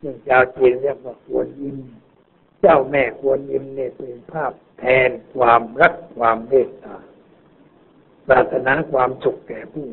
[0.02, 1.78] ซึ่งชาวจีนเรียกว่าควรยิ้ม
[2.62, 6.98] เจ้าแม่ควรยิ้มเนี่ยเป็นภาพแทนความรักความเมตตา
[8.28, 9.88] ปรารถนาความสุขแก่ผู้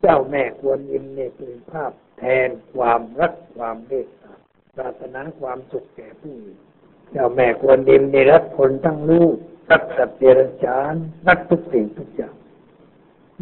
[0.00, 4.32] เจ้าแม่ควรยิ้มเนี่ยเป็นภาพแทนความรักความเมตตา
[4.76, 6.36] ปรารถนาความสุขแก่ผู้
[7.10, 9.34] เจ้าแม่ควรยิมในรักคนทั้งลูก
[9.70, 10.94] รักสัตว์เดรัจฉาน
[11.26, 12.34] รักทุกสิ่งทุกอย่าง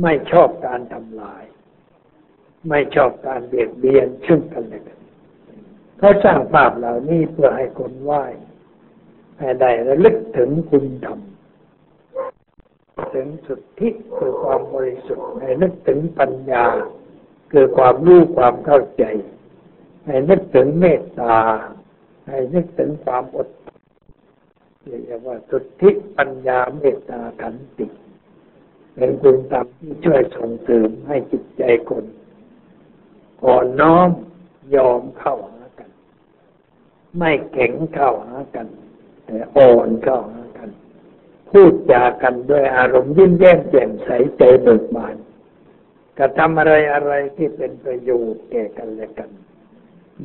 [0.03, 1.45] ไม่ชอบการทำลาย
[2.69, 4.99] ไม่ชอบการเบียดเบียนซึ่งกันและกัน
[5.99, 8.25] เขาสร้างภาพเหล่านี้เพื่อให้คนไหว้
[9.39, 11.21] ให้ได้ระลึกถึงคุณธรรม
[13.15, 16.67] ถึงสุดที่คือความบริสุทธิ์ให้นึกถึงปัญญา
[17.53, 19.05] คือความรู้ความเข้าใจ
[20.07, 21.37] ให้นึกถึงเมตตา
[22.27, 23.49] ให้นึกถึงความอด
[24.87, 27.87] เรียกว่าสุทธิปัญญาเมตตาขันติ
[28.95, 32.05] เป็นคุณธรรมที่ช่วยส่งเสริมให้จิตใจคน
[33.45, 34.11] อ่อนน้อม
[34.77, 35.91] ยอมเข้าหากัน
[37.19, 38.67] ไม่แข็งเข้าหากัน
[39.27, 40.71] แต่อ่อนเข้าหากัน
[41.51, 45.17] พูดจากันด้วยอารมณ์ยิ้มแย้มแจ่มใสใจเบิกบาน
[46.19, 49.31] กระทำอะไรอะไรที่เป็นประโยชน์แก่กันและกัน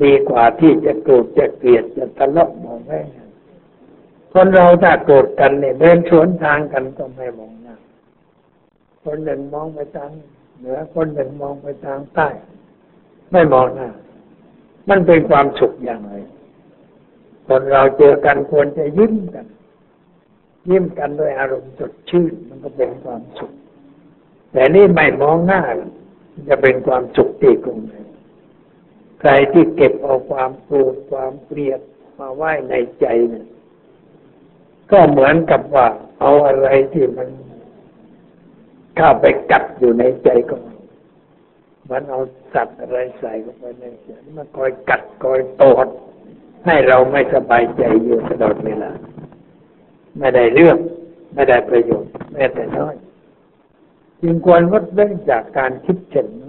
[0.03, 2.99] ดีกว่าที่จะโกรธจะเกลียดจะทะเลาะมองแม่
[4.33, 7.75] คนเราถ้าโกรธกันเนี่ยเดินสวนทางกันก็ไม่มองหน้า
[9.03, 10.11] คนหนึ่งมองไปทาง
[10.59, 12.29] เหนือคนหนึ่งมองไปทางใต้
[13.31, 13.89] ไม่มองหน้า
[14.89, 16.13] มันเป็นความสุขอย่างไร
[17.47, 19.45] คนเราเจอกันควรจะยิ้มกัน
[20.69, 23.51] ยิ้มกันด้วยอารมณ์สดชื่นมันก็เป็นความสุข
[24.51, 25.61] แต่นี่ไม่มองหน้า
[26.49, 27.93] จะเป็นความสุขที่กงไหน
[29.21, 31.79] ใครที่เก็บเอาความโกรธความเกลียด
[32.19, 33.47] มาไว้ในใจเนี่ย
[34.91, 35.87] ก็เหมือนกับว่า
[36.19, 37.29] เอาอะไรที่มัน
[38.97, 40.55] เข้าไปกัดอยู่ในใจก็
[41.91, 42.19] มันเอา
[42.53, 45.87] สัตว์อะไรใส่เข้าไปในเสียมันคอยกัดคอยตอด
[46.65, 48.91] ให้เราไม่สบายใจอยู่ตลอดเวลา
[50.19, 50.77] ไม่ได้เรื่อง
[51.33, 52.95] ไม่ได้ประโยชน์แม้แต่น้อย
[54.21, 56.48] จึงควรงดเว้นจากการคิดเช่นนั้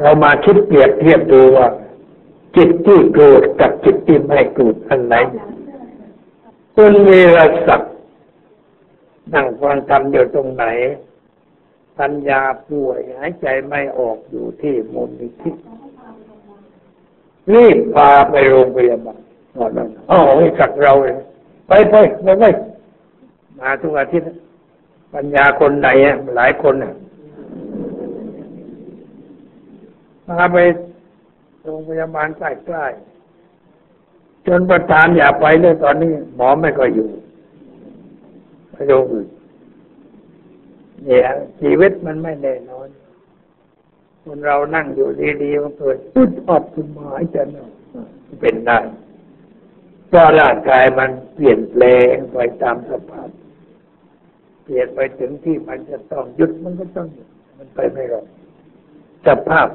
[0.00, 1.68] เรามาคิดเปรียบเทียบดูว่า
[2.56, 5.14] จิตที่โกรธกับจิตที่ไม่โกรธอันไหน
[6.74, 7.92] คุณมีรศักดิ์
[9.34, 10.64] นั่งฟังธรรมอยู่ตรงไหน
[11.98, 15.50] ปัญญาป่วยหายใจไม่ออกอยู่ที่มูลนิธิ
[17.52, 19.20] รีบพาไปโรงพยาบาล
[19.56, 21.14] นอนนั่นอ๋อให้กับเราเลย
[21.68, 22.44] ไปไปไปไป
[23.60, 24.28] มาทุกอาทิตย์
[25.14, 25.88] ปัญญาคนไหน
[26.36, 26.94] หลายคนน่ะ
[30.26, 30.56] พาไป
[31.62, 32.42] โรงพยาบาลใก
[32.74, 37.08] ล้ๆจนประธานอย่าไปเลยตอนนี้ หมอไม่ก็อยู่
[38.72, 39.28] ไปโรงอื่น
[41.04, 41.28] เนี่ย
[41.60, 42.88] ชีวิตมันไม่แน่นอน
[44.24, 45.08] คนเรานั่งอยู่
[45.42, 47.74] ดีๆมันเกิดพุดออกขึ้นมาจไม่ออก
[48.40, 48.78] เป็นได้
[50.08, 53.28] เพราะร่างกายมันเปลี่ยนแปลงไปตามสภาพ
[54.64, 58.26] เปลี่ยนไปถึงที่มันจะต้องหยุดมันก็ต้องหยุดมันไปไม่รอด
[59.26, 59.68] สภาพ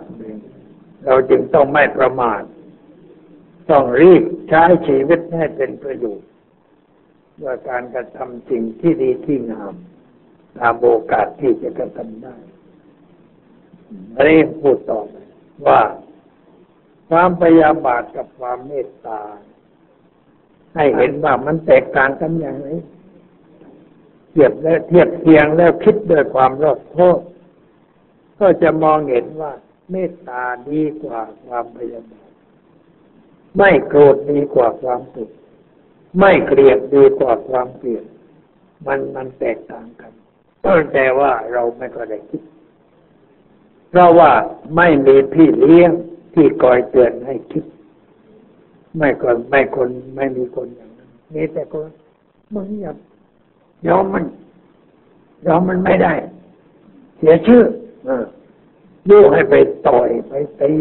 [1.05, 2.41] เราจึงต้องไม่ประมาท
[3.69, 6.29] ต้องรีบใช้ชีวิตให้เป็นประโยชน์
[7.41, 9.73] ด้วยการกระทำสิ่งที่ดีที่งาม
[10.57, 12.35] ตามโอกาสที่จะกระทำได้
[14.15, 14.99] อันนี้พูดต่อ
[15.67, 15.81] ว่า
[17.09, 19.21] ความพยาบาทกับความเมตตา
[20.75, 22.67] ให้เห็นว่ามันแตกต่างกันอย่างไร
[24.31, 27.19] เทียบและเทียบเทียงแล้วคิดด้วยความรอบคอบ
[28.39, 29.51] ก็จะมองเห็นว่า
[29.91, 32.29] เมตตาดีกว่าความพยาบาท
[33.57, 35.29] ไม่โกรธดีกว่าความตุก
[36.19, 38.05] ไม่เกลียดดีกว่าความเกลียด
[38.87, 40.11] มันมันแตกต่างกัน
[40.93, 42.41] แต่ว่าเราไม่ก็ได้คิด
[43.89, 44.31] เพราะว่า
[44.75, 45.91] ไม่มีพี่เลี้ยง
[46.33, 47.63] ที่คอยเตือนให้คิด
[48.97, 51.89] ไม่คนไม่คนไม่มีคนอย่างนั้นมีแต่คน
[52.53, 52.93] มึงอย่า
[53.87, 54.23] ยอมมัน
[55.47, 56.13] ยอมมันไม่ได้
[57.17, 57.63] เสียชื่อ
[58.05, 58.25] เออ
[59.09, 59.55] ยุให้ไป
[59.87, 60.71] ต่อยไปตี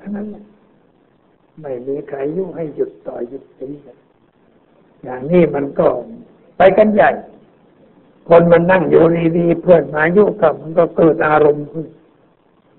[0.00, 0.26] ทั้งนั้น
[1.60, 3.68] ไม่มีใครยุให้หยุดต่อยหยุดตี
[5.04, 5.86] อย่างนี้มันก็
[6.58, 7.10] ไปกันใหญ่
[8.28, 9.04] คนมันนั่งอยู่
[9.38, 11.86] ดีๆเพื่อนมายุกับมันก็เกิดอารมณ์ขึ้น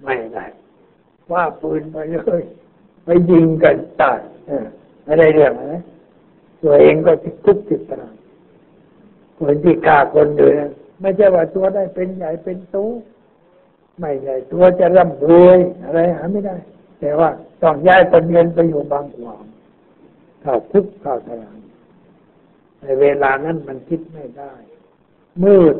[0.04, 0.46] ไม่ได้
[1.34, 2.42] ว่าปืนไปเลย
[3.06, 4.20] ไปยิงกันตาย
[5.04, 5.84] ไม่ได้เรื่องนะ
[6.64, 8.16] ตัวเองก็ติดคุกติดตาราง
[9.38, 10.56] คนที่ฆ่าคนอื่น
[11.02, 12.78] ไม่ใช่ว่าตัวได้เป็นใหญ่เป็นโต
[14.00, 16.56] ไม่ใหญ่ตัวจะร่ำรวยอะไรหาไม่ได้
[17.00, 17.30] แต่ว่า
[17.62, 19.44] ต้องย้ายตนเงินไปอยู่บางขวาง
[20.42, 21.58] เข้าคุกเข้าตาราง
[22.82, 24.54] ในเวลานั้นมันคิดไม่ได้
[25.44, 25.76] มืด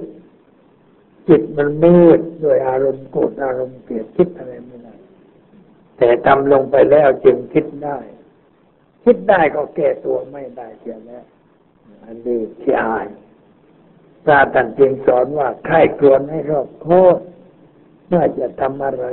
[1.30, 4.94] จิตมันมืดด้วยอารมณ์โกรธอารมณ์เกลียดคิดอะไรไม่ได้
[5.98, 7.98] แต่ทำลงไปแล้วจึงคิดได้
[9.04, 11.26] คิดได้ก็แก้ตัวไม่ได้เสียแล้ว
[12.06, 13.08] อันนี้ที่อาย
[14.26, 17.18] พระท่านจึงสอนว่าใครกรวนให้รอบคอบ
[18.08, 19.06] เมื่อจะทำอะไร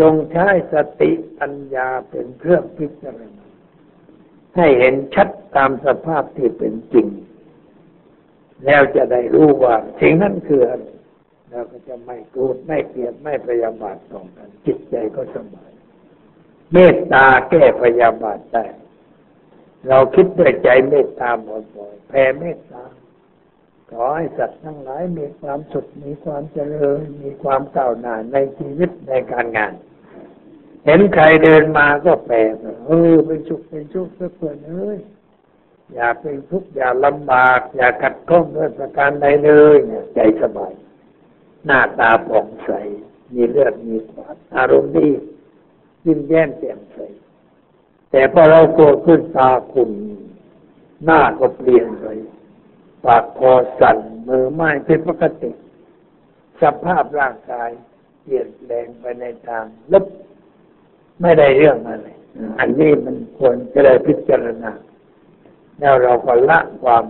[0.00, 3.46] จงใช้สติปัญญาเป็นเครื่องพิจารณา
[4.56, 7.06] ให้เห็นชัดตามสภาพที่เป็นจริง
[8.66, 10.84] แล้วจะได้รู้ว่าสิ่งนั้นคืออะไร
[11.50, 15.70] เราก็จะไม่โกรธไม่เกลียดไม่พยาบาทต่อกัน จิตใจก็สบาย
[16.72, 18.64] เมตตาแก้พยาบาทได้
[19.88, 22.82] เราคิดด้วยใจเมตตาบ่อยๆแผ่เมตตา
[23.90, 29.72] ขอให้สัตว์ทั้งหลายมีความสุขมีความเจริญ มีความก้าวหน้าในชีวิตในการงาน
[30.84, 32.42] เห็นใครเดินมาก็แผ่
[32.86, 34.98] เออเป็นสุขเป็นสุกขเพื่อนเอ้ย
[35.94, 40.72] อย่าเป็นทุกข์อย่าลำบาก อย่าขัดข้องด้วยประการใดเลยเนี่ยใจสบาย
[41.66, 42.70] หน้าตาผ่องใส
[43.34, 45.08] มีเลือดมีขวาอารมณ์ดี
[46.04, 46.98] ยิ้มแย้มแจ่มใส
[48.10, 49.90] แต่พอเราโกรธขึ้นตาขุ่น
[51.04, 52.06] หน้าก็เปลี่ยนไป
[53.04, 55.50] ปากคอสั่นมือไม้เป็นปกติ
[56.62, 57.70] สภาพร่างกาย
[58.22, 60.04] เปลี่ยนแปลงไปในทางลบ
[61.20, 62.08] ไม่ได้เรื่องอะไร
[62.58, 64.72] อันนี้มันควรจะได้พิจารณา
[65.78, 67.04] แล้วเราก็ละความ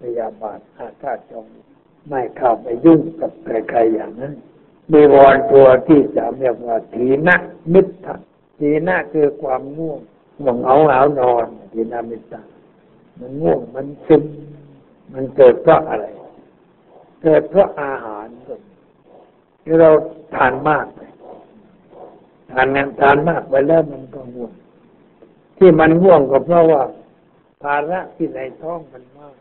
[0.00, 1.46] พยาบาทอาฆาตจอง
[2.08, 4.34] ไม่เข้าไปยุ่งกับใครๆอย่างนั้น
[4.92, 7.36] มีวรตัวที่จะเรียกว่าทีนะ
[7.72, 7.92] มิตร
[8.58, 10.00] ทีนะคือความง่วง
[10.40, 12.38] ง่วงเอาเอานอนทีนะมิตร
[13.18, 14.24] มันง่วงมันซึม
[15.12, 16.06] มันเกิดเพราะอะไร
[17.22, 18.26] เกิดเพราะอาหาร
[19.62, 19.90] ที่เรา
[20.36, 20.86] ทานมาก
[22.52, 24.52] ทานงานทานมากไปแล้วมันก็ง่วง
[25.58, 26.82] ที่มันง่วงก็เพราะว่า
[27.62, 29.36] ภาระที่ในท้องมันมาก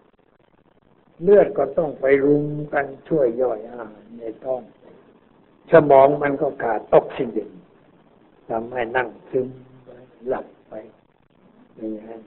[1.23, 4.61] เลือดก็ต้องไปรุมกันช่วยย่อยอาหารในท้อง
[5.71, 7.51] สมองมันก็ขาดออกซิเจน
[8.49, 9.47] ทำให้นั่งซึม
[9.83, 9.89] ไป
[10.29, 10.73] หลับไป
[11.75, 12.17] อย่างนี้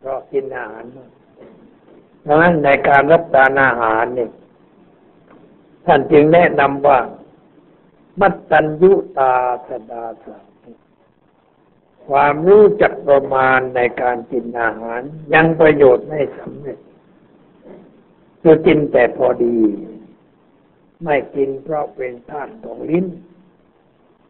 [0.00, 1.10] เพราะกินอาหารมาก
[2.26, 4.30] ดังนั้นในการรับประทานอาหารเนี่ย
[5.86, 6.98] ท่านจึงแนะนำว่า
[8.20, 9.32] มัตตัญยุตา
[9.68, 10.38] สดาสา
[12.08, 15.00] ความรู้จักประมาณในการกินอาหาร
[15.34, 16.78] ยังประโยชน์ไม่สำเร็จ
[18.42, 19.58] คือกินแต่พอดี
[21.04, 23.06] ไม่กินเพราะเป็นธาตุของลิ้น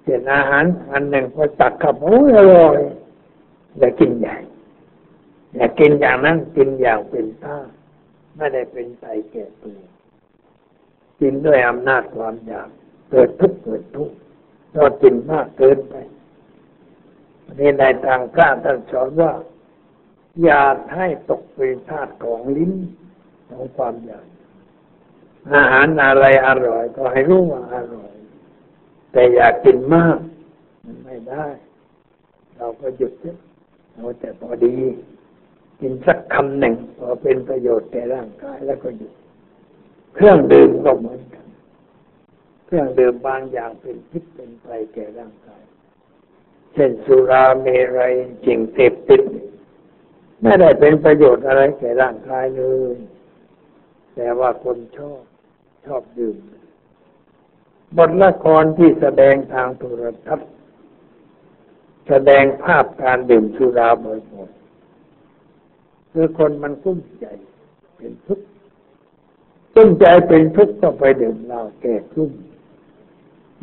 [0.02, 2.78] เช่นอาหารอันหนึ่งพอตักขับโอ้ยอร่อย
[3.78, 4.36] อย่ากินใหญ่
[5.54, 7.56] อย่ากินอย่างนั้นกินอย่างเป็นท่า
[8.38, 9.78] ไม่ได้เป็นไตแก่ตัว
[11.20, 12.68] กินด้วยอำนาจความอยาก
[13.10, 14.16] เกิดทุกข์เกิดทุกข์
[14.74, 15.94] เรากินมากเกินไป
[17.58, 19.32] นี่ในทางพระท่านสอนว่า
[20.42, 20.62] อย่า
[20.94, 22.72] ให้ตกเป็นธาตุของลิ้น
[23.48, 24.26] ของความอยาก
[25.54, 28.12] อาหารอะไรอร่อย ก็ให้รู้ว่าอร่อย
[29.12, 30.18] แต่อยากกินมาก
[30.84, 31.46] มันไม่ได้
[32.56, 33.12] เราก็หยุด
[33.94, 34.76] เอาแต่พอดี
[35.80, 39.12] กินสักคำหนึ่งพอเป็นประโยชน์แก่ร่างกายแล้วก็หยุด
[40.14, 41.46] เครื่องดื่มก็เหมือนกัน
[42.66, 45.62] เครื่องดื่มบางอย่างเป็นพิษเป็นภัยแก่ร่างกาย
[46.74, 47.66] เช่นสุราเม
[47.98, 48.14] รัย
[48.44, 49.22] จิงเสพติด
[50.42, 52.62] ไม่ได้เป็นประโยชน์อะไรแก่ร่างกายเล
[52.92, 52.94] ย
[54.14, 55.22] แต่ว่าคนชอบ
[55.86, 56.36] ชอบดื่ม
[57.96, 60.50] บทละครที่แสดงทางโทรทัศน์
[62.08, 64.12] แสดงภาพการดื่มสุราบ่
[64.42, 64.57] อยๆ
[66.20, 67.26] คือคนมันกุ้มใจ
[67.96, 68.46] เป็นทุกข์
[69.74, 72.32] กุ้มใจเป็นทุกข์ก็ไปดื่มเหล้าแก่กุ้ม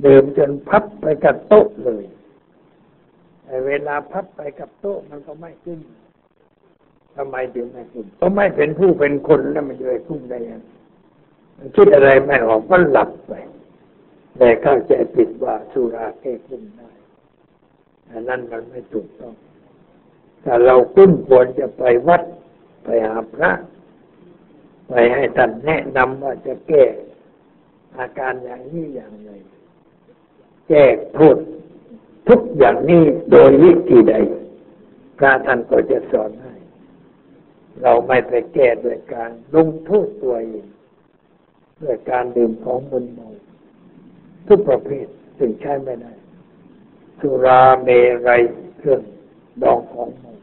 [0.05, 2.03] ดื่มจนพับไปกับโต๊ะเลย
[3.43, 5.79] แต่เวลาพับไปกับโต๊ะมันก็ไม่ขึ้น
[7.15, 10.61] ทำไมถึงไม่ขึ้นก็ไม่เป็นผู้เป็นคนแล้วมันจะไปขึ้นได้ยัง
[11.57, 13.33] มันคิดอะไรไม่ออกก็หลับไป
[14.37, 16.89] แต่เข้าใจผิดว่าสุราแก้ขึ้นได้
[18.11, 19.33] อันนั้นมันไม่ถูกต้อง
[20.43, 22.21] ถ้าเราคุ้นควรจะไปวัด
[22.85, 23.51] ไปหาพระ
[24.89, 26.83] ไปให้ท่านแนะนำว่าจะแก้
[27.97, 29.31] อาการอย่างนี้อย่างไร
[30.69, 30.83] แก้
[31.15, 31.37] โทษ
[32.27, 34.15] ทุกอย่างนี้โดยวิธีใด
[35.17, 36.55] พระท่านก็จะสอนให้
[37.81, 40.67] เราไม่ไปแก้ด้วยการลงโทษตัวเอง
[41.83, 43.27] ด้วยการดื่มของมึนเมา
[44.47, 45.07] ทุกประเภท
[45.37, 46.13] ซึ่งใช้ไม่ได้
[47.19, 47.89] สุราเม
[48.27, 48.41] รัย
[48.77, 49.01] เครื่อง
[49.63, 50.34] ดองของเมา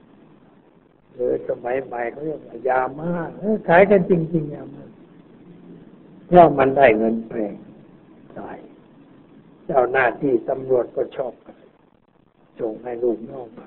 [1.15, 3.11] หรือสมัยใหม่เขาเรียกว่ายามา
[3.69, 4.85] ขายกันจริง ๆ ยามา
[6.27, 7.55] เพราะมันได้เงินแพง
[8.39, 8.59] ตาย
[9.67, 11.57] เจ้าหน้าที่ตำรวจก็ชอบกัน
[12.61, 13.63] ส่งให้ลูกน้องไป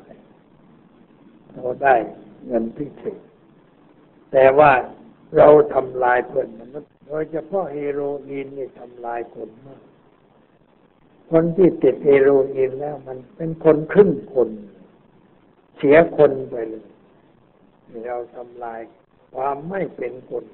[1.54, 1.96] เราได้
[2.48, 3.20] เงินพิเศษ
[4.32, 4.72] แต่ว่า
[5.38, 9.82] เราทำลายเพื่อนมนุษย์โดยเฉพาะเฮโรอีนนี่ทำลายคนมาก
[11.32, 14.50] คนที่ติดเฮโรอีนแล้วมันเป็นคนครึ่งคน
[15.78, 16.86] เสียคนไปเลย
[18.04, 18.82] เราทำลาย
[19.36, 20.46] ความไม่เป็นคน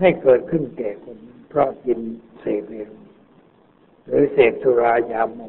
[0.00, 1.18] ให้เกิดขึ้นแก่คน
[1.48, 1.98] เพราะกิน
[2.40, 2.92] เสพเฮโร
[4.06, 5.40] หรือเสพสุรายาโม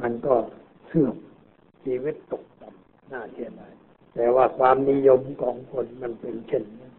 [0.00, 0.34] มันก็
[0.86, 1.16] เสื่อม
[1.84, 3.72] ชีวิตตกต่ำน่าเสียดาย
[4.14, 6.90] แต่ว่าความนิยมของคนมันเป็นเช่นนี้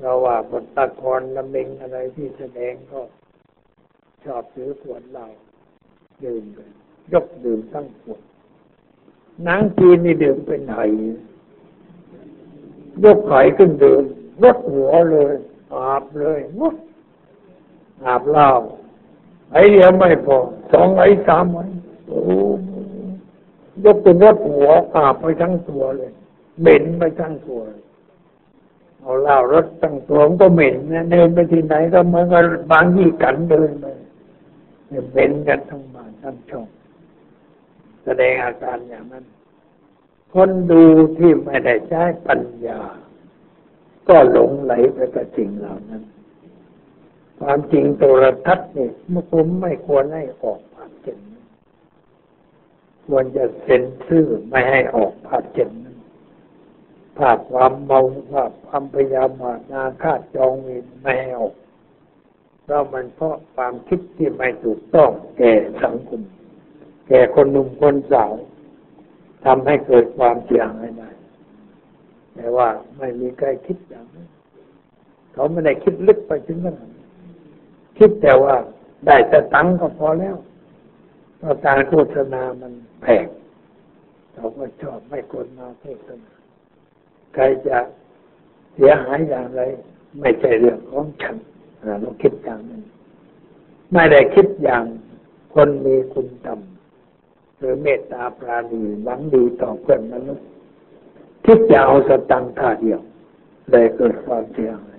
[0.00, 3.00] เราว่าบทตะกรละเมงอะไรที่แสดงก็
[4.24, 5.26] ชอบซื้อขวดเหล้า
[6.24, 6.44] ดื่ม
[7.12, 8.20] ยกดื่มตั้งขวด
[9.46, 10.78] นางจีนนี่ดื่มเป็นไห
[13.04, 14.02] ยกไข่ขึ้นเดื่ม
[14.42, 15.34] รดหัวเลย
[15.74, 16.70] อาบเลยวุ้
[18.04, 18.48] อาบเหล้า
[19.52, 20.36] ไอ้เดียวไม่พอ
[20.72, 21.64] สองไอ้สามไอ้
[22.06, 22.20] โอ้
[23.84, 26.12] ยกเป็นรถหัวอาบไปทั้งตัวเลย
[26.60, 27.60] เหม็นไปทั้งตัว
[29.00, 33.86] เอาเหล้ารถตั้งตัวมันก็เหม็นนะเดินไปที่ไหนก็เหมือนกับบางยี่กันเดินไป
[35.12, 36.66] เหม็นกันทั้งบ้านทั้งช่อง
[38.04, 39.24] แสดงอาการอย่างนั้น
[40.34, 40.84] คนดู
[41.18, 42.80] ที่ไม่ได้ใช้ปัญญา
[44.08, 46.02] ก็หลงไหลไปกับสิ่งเหล่านั้น
[47.40, 50.60] ความจริงโทรทัศน์นี่มันผมไม่ควรให้ออก
[53.10, 55.70] ควรจะเซ็นชื่อไม่ให้ออกภาพเจ็น
[57.18, 58.00] ภาพความเมา
[58.32, 61.54] ภาพความพยายามมานาคาดจองมีไม่ให้ออก
[62.62, 65.52] เพราะมันเพราะความคิดที่ไม่ถูกต้องแก่
[65.82, 66.20] สังคม
[67.08, 68.32] แก่คนหนุ่มคนสาว
[69.44, 71.10] ทำให้เกิดความเสียหายได้
[72.34, 72.68] แต่ว่า
[72.98, 74.28] ไม่มีใครคิดอย่างนั้น
[75.32, 76.76] เขาไม่ได้คิดลึกไปถึงนั้น
[77.98, 78.54] คิดแต่ว่า
[79.06, 80.36] ได้แต่ตังก็พอแล้ว
[81.38, 82.72] เพราะการโฆษณามัน
[83.02, 83.26] แพง
[84.34, 86.32] เราก็ชอบไม่คนมาโฆษณา
[87.34, 87.78] ใครจะ
[88.74, 89.62] เสียหายอย่างไร
[90.20, 91.36] ไม่ใช่เรื่องของฉัน
[92.00, 92.82] เราคิดอย่างนั้น
[93.92, 94.84] ไม่ได้คิดอย่าง
[95.54, 96.60] คนมีคุณธรรม
[97.60, 100.46] หรือเมตตาปราณีหวังดีต่อเพื่อนมนุษย์
[101.44, 103.00] คิดจะเอาสตังค์ท่าเดียว
[103.70, 104.98] เลยเกิดความเสียหาย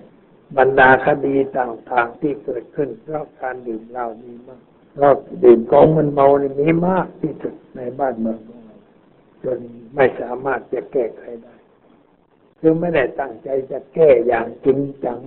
[0.58, 4.62] บรรดาคดีต่างๆที่เกิดขึ้นเพราะการดื่มเหล้ามีมาก
[4.94, 8.76] เพราะดื่มของมันเมานี่มีมากที่สุดในบ้านเมืองของเรา
[9.44, 9.58] จน
[9.94, 11.54] ไม่สามารถจะแก้ไขได้
[12.60, 15.20] คือไม่ได้ตั้งใจจะแก้อย่างจริงจัง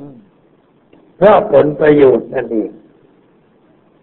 [1.18, 2.72] เพราะผลประโยชน์นั่นเอง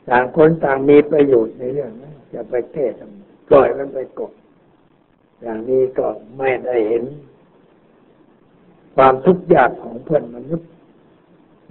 [0.08, 3.21] ต่างคนต่างมีประโยชน์ในเรื่องนั้นจะไปแก้ทำไม
[3.52, 4.32] ปล่อยมันไปกด
[5.42, 6.06] อย่างนี้ก็
[6.38, 7.04] ไม่ได้เห็น
[8.96, 10.70] ความทุกข์ยากของเพื่อนมนุษย์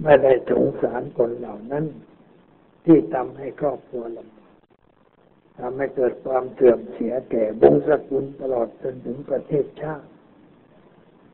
[0.02, 1.84] ไม่ได้สงสารคนเหล่านั้น
[2.84, 4.54] ที่ทำให้ครอบครัวลำบาก
[5.58, 10.06] ทำให้เกิดความเสื่อมเสียแก่วงศกุลตลอดจนถึงประเทศชาติ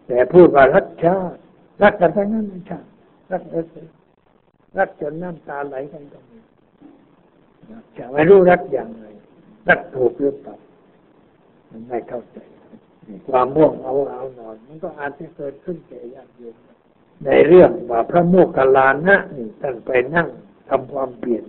[0.07, 1.39] แต่พูดว่ารักชาติ
[1.83, 2.81] รักกันทั้งนั้นไม่ใช่
[3.33, 3.43] รัก
[4.79, 6.43] รักจนน้ำตาไหลกันตรงนี้
[7.97, 9.05] จะไม่รู้รักอย่างไร
[9.69, 10.55] รักถูกหรือเปล่า
[11.71, 12.39] มันไม่เข้าใจ
[13.29, 16.57] ความม่วงเอาเอานอน มันก็อาจจะเกิดขึ้นแก่ญาติโยม
[17.25, 20.29] ในเรื่องว่าพระโมคคัลลานะนี่ท่านไปนั่ง
[20.69, 21.45] ทำความเปลี่ยน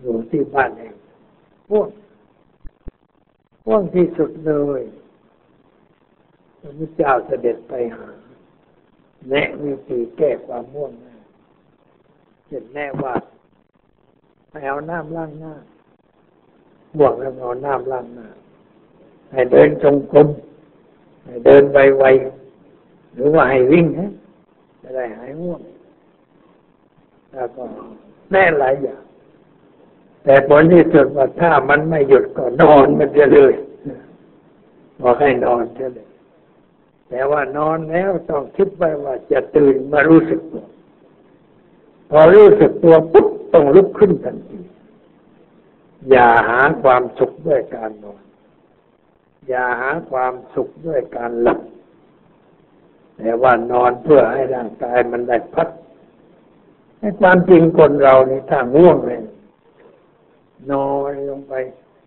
[0.00, 0.94] อยู่ที่บ้านเอง
[1.68, 1.88] พ่วง
[3.64, 4.82] พ่วงที่สุดเลย
[6.60, 8.08] พระพุทธเจ้าเสด็จไปหา
[9.28, 10.92] แนะวิธีแก้ความม่วง
[12.48, 13.14] เห็นแน่ว่า
[14.50, 15.54] ให้เอาน้ำล้างหน้า
[16.96, 18.28] ห่วงแล้วเอาน้ำล้างหน้า
[19.32, 20.28] ให้เดินจงกรม
[21.24, 24.10] ให้เดินไวๆหรือว่าให้วิ่งฮะ
[24.82, 25.60] จะได้หายห่วง
[27.32, 27.62] แล้วก็
[28.32, 29.02] แน่หลายอย่าง
[30.24, 33.54] แต่ผลที่สุดว่าถ้ามันไม่หยุดก็นอนมันจะเลย
[35.00, 35.90] บอกให้นอนเฉย
[37.08, 40.64] แต่ว่านอนแล้วต้องคิดไว้ว่าจะตื่นมารู้สึกตัว
[42.10, 44.58] พอรู้สึกตัวปุ๊บต้องลุกขึ้นทันที
[46.10, 48.22] อย่าหาความสุขด้วยการนอน
[49.48, 51.60] อย่าหาความสุขด้วยการหลับ
[53.16, 55.68] แต่ว่านอนเพื่อให้ร่างกายมันได้พัก
[56.98, 59.20] ในความจริงคนเรานี่ถ้าง่วงเลย
[60.70, 61.54] นอนลงไป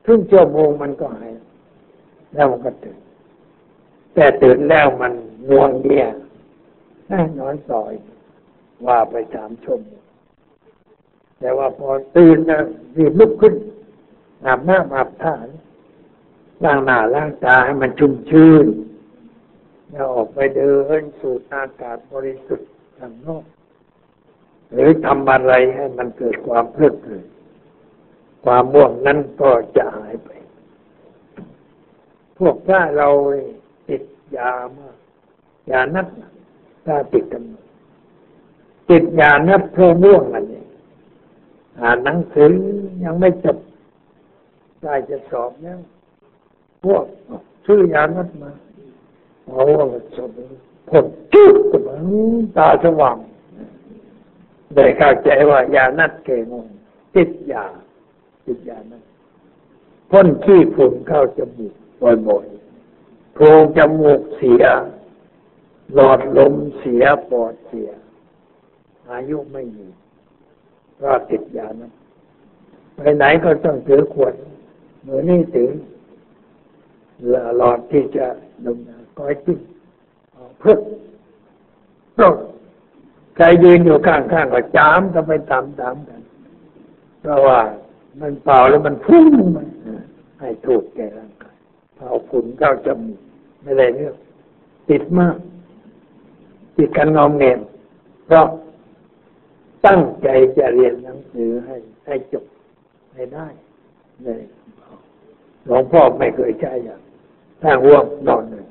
[0.05, 1.29] ครึ่งชั่วโมงมันก็หาย
[2.33, 2.99] แล้วมันก็ตื่น
[4.13, 5.13] แต่ตื่นแล้วมัน
[5.49, 6.05] ง่วงเงีย
[7.39, 7.93] นอนต่อย
[8.85, 10.01] ว่าไปสามชั่วโมง
[11.39, 12.59] แต่ว่าพอตื่นนะ
[12.97, 13.53] รีบลุกขึ้น
[14.45, 15.35] อาบน้ำอาบท่า
[16.63, 18.67] ล้างหน้าล้างตาให้มันชุ่มชื่น
[19.91, 23.45] แล้วออกไปเดินสูดอากาศบริสุทธิ์ข้างนอก
[24.73, 27.25] หรือทำอะไรให้มันเกิดความเพลิดเพลิน
[28.43, 30.29] ความม่วงนั้นก็จะหายไป
[32.37, 33.09] พวกถ้าเรา
[33.89, 34.03] ติด
[34.37, 34.95] ยามาก
[35.71, 36.07] ยานัด
[36.85, 37.43] ถ้าติดกัน
[38.89, 40.63] ติดยานัดเพราะม่วงอันนี้
[41.79, 42.51] อ่านหนังสือ
[43.03, 43.57] ยังไม่จบ
[44.83, 45.79] ได้จะสอบแล้ว
[46.83, 47.05] พวก
[47.65, 48.51] ชื่อยานัดมา
[49.45, 49.61] โอ้
[50.15, 50.29] สอบ
[50.89, 51.55] ผลจุด
[51.87, 51.95] มา
[52.57, 53.17] ตาสว่าง
[54.75, 56.53] ได้เข้าใจว่ายานัดเก่ง
[57.15, 57.65] ติดยา
[58.45, 59.03] ติดยานัด
[60.11, 61.73] พ่นขี้ฝุ่นเข้าจมูก
[62.27, 64.63] บ่อยๆโพรงจมูกเสีย
[65.93, 67.89] หลอดลมเสียปอดเสีย
[69.11, 69.87] อายุไม่มี
[71.01, 71.91] ก็ติดยานะ
[72.95, 74.33] ไปไหนก็ต้องถือขวด
[75.01, 75.69] เหมือนนี่ถือ
[77.57, 78.25] หลอดที่จะ
[78.65, 78.77] ดม
[79.17, 79.59] ก้อยจิ้ม
[80.59, 80.77] เพื่อ
[82.17, 82.35] โรค
[83.35, 86.21] ใครยืนอยู่ข้างๆก็จามก็ไปตามๆกัน
[87.21, 87.59] เพราะว่า
[88.21, 89.67] มันเป่าแล้วมันพุ่งมัน
[90.39, 91.55] ให้ถูกแก่ร่างกาย
[91.95, 93.19] เป่าฝุ่นเข้าจมูก
[93.61, 94.15] ไม่ได้เรื่อง
[94.89, 95.35] ติดมาก
[96.77, 97.59] ติดกันงอมเงม
[98.25, 98.45] เพราะ
[99.85, 100.27] ตั้งใจ
[100.57, 101.75] จะเรียนหนังสือให้
[102.05, 102.45] ให้จบ
[103.13, 103.47] ให้ได้
[104.23, 104.41] เลย
[105.65, 107.01] หลวงพ่อไม่เคยใช้อย่าง
[107.61, 108.65] ถ้าห่วงนอนเลย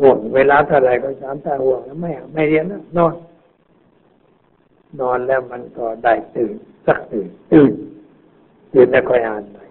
[0.00, 3.14] ห่วงเวลาเท่าไรก็สามถ้าห่วงแล้วไม่ไม่เรียนแล้วนอน
[5.00, 6.54] นอนแล้วมันก็ได้ตื่น
[6.86, 7.72] สักตื่นตื่น
[8.72, 9.64] ตื่นแล้วค่อยอ่านใหม่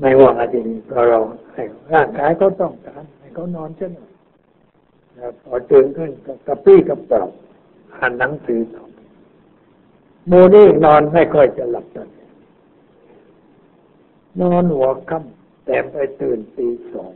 [0.00, 1.18] ไม่ห่วงอะไรนี้เพราะเรา
[1.52, 1.62] ให้
[1.92, 4.10] ร่างกายก็ต้องการให้เขานอนเช่นนั้น
[5.44, 7.22] พอตื่นขึ้นก็กระปี้กระเป๋า
[7.94, 8.84] อ่านหนังสือต่อ
[10.28, 12.08] โมนี่นอนไม่ค่อยจะหลับตอน
[14.40, 17.12] นอนหัวค่ำแต่ไปตื่นตีสอง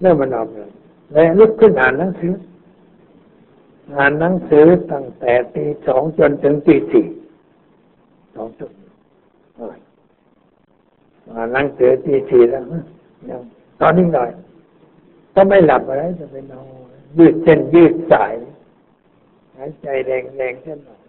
[0.00, 0.70] แล้วมันนอนเลย
[1.12, 2.34] แล้วลุกขึ้นอ่านหนังสือ
[3.96, 7.06] อ่านหนังสือตั้งแต่ตีสองจนถึงตีสี่
[8.34, 9.78] สองชั่วโมง
[11.32, 12.64] อ่านหนังสือตีสี่แล้ว
[13.30, 13.42] ยัง
[13.80, 14.30] ตอนนี้หน่อย
[15.34, 18.32] ก็ไม่หลับอะไรจะไปนอนยืดเส้นยืดสาย
[19.56, 21.02] หายใจแรงๆแค่หน่อย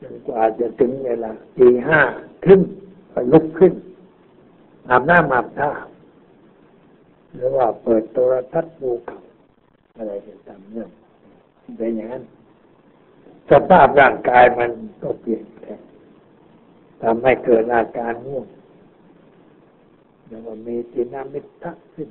[0.00, 2.00] จนกว่าจะถึงเวลาตีห้า
[2.44, 2.60] ขึ้น
[3.14, 3.72] ไปลุกขึ้น
[4.88, 5.70] อาบน้ำอาบท่า
[7.34, 9.24] หรือว่าเปิดโทรทัศน์ดูข่าว
[9.96, 10.90] อะไรจะตามเรื่อง
[11.78, 12.24] เป็นอย่างนั้น
[13.50, 14.70] สภาพร่างกายมัน
[15.02, 15.78] ก็เปลี่ยนแปลง
[17.02, 18.46] ทำให้เกิดอาการง่วง
[20.28, 22.08] แล้วก็มีทีนามิทะขึ้น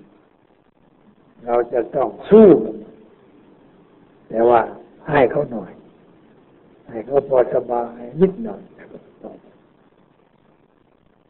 [1.45, 2.75] เราจะต้องสู้มัน
[4.29, 4.61] แต่ว่า
[5.09, 5.71] ให้เขาหน่อย
[6.89, 8.61] ให้เขาพอสบายนิดหน่อย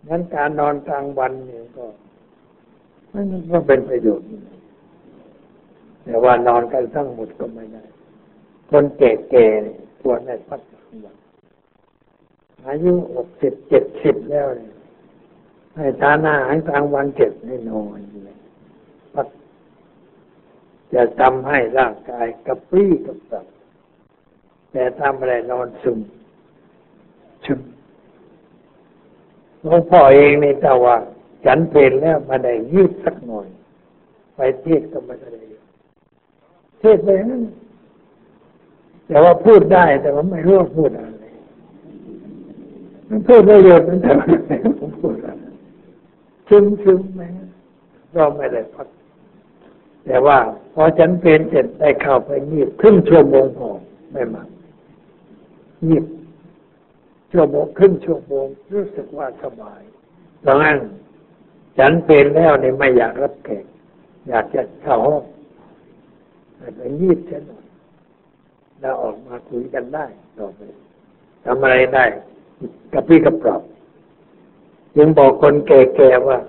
[0.08, 1.86] งั้นการนอนกลางวันเนี่ยก็
[3.14, 4.28] มันก็เป็นประโยชน์
[6.04, 7.84] แต่ว่านอนกันทั้งหมดก็ไม่ได้
[8.70, 11.16] คนแก่ๆเนี่ยควรได้พักกลางวัน
[12.68, 14.74] อายุหกสิบเจ็ดสิบแล้วเนี่ย
[15.76, 18.38] ให้ทานอาหารกลางวันเจ็บให้นอนเลย
[19.14, 19.28] พัก
[20.94, 23.46] จะทำให้ร่างกายกระปรี้กระเปรับ
[24.72, 26.00] แต่ทำอะไรนอนซึม
[27.46, 27.60] ซึม
[29.64, 30.96] หลวงพ่อเองนี่แต่ว่า
[31.46, 33.48] ฉันเพลนแล้วมาได้ยืดสักหน่อย
[34.36, 35.30] ไปเทศก็ไม่ได้
[36.80, 37.44] เทศไปนั้น
[39.08, 41.26] แต่ว่าพูดได้แต่ว่าไม่รู้ว่าพูดอะไร
[43.10, 45.44] มันพูดประโยชน์มันแต่ไม่รู้พูดอะไร
[46.50, 47.22] ซึมซึมไหม
[48.16, 48.88] ก็ไม่ได้พัก
[50.06, 50.38] แต่ว่า
[50.74, 53.70] พอฉันเพลนเสร็จได้เข้าไปงีบครึ่งชั่วโมงพอ
[54.12, 54.48] ไม่มาก
[55.88, 56.06] งีบ
[57.34, 59.82] ชั่วโมงครึ่งชั่วโมงรู้สึกว่าสบาย
[60.46, 60.78] ดังนั้น
[61.78, 63.66] ฉันเป็นแล้วเนี่ยไม่อยากรับแขก
[64.30, 65.24] อยากจะเข้าห้อง
[66.76, 67.66] ไปยีบเช่นหน่อย
[68.80, 70.06] แล้วออกมาคุยกันได้
[70.38, 70.62] ต่อไป
[71.46, 72.06] ทำอะไรได้
[72.94, 73.62] กับพี่กับปรับ
[74.98, 76.40] ยังบอกคนแก่ๆว่า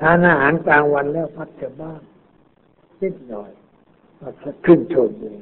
[0.00, 2.00] ทานอาหารกลางวันแล้วพักจะบ้าง
[3.00, 3.50] นิดหน่อย
[4.20, 5.40] พักสักครึ่งชั่วโมง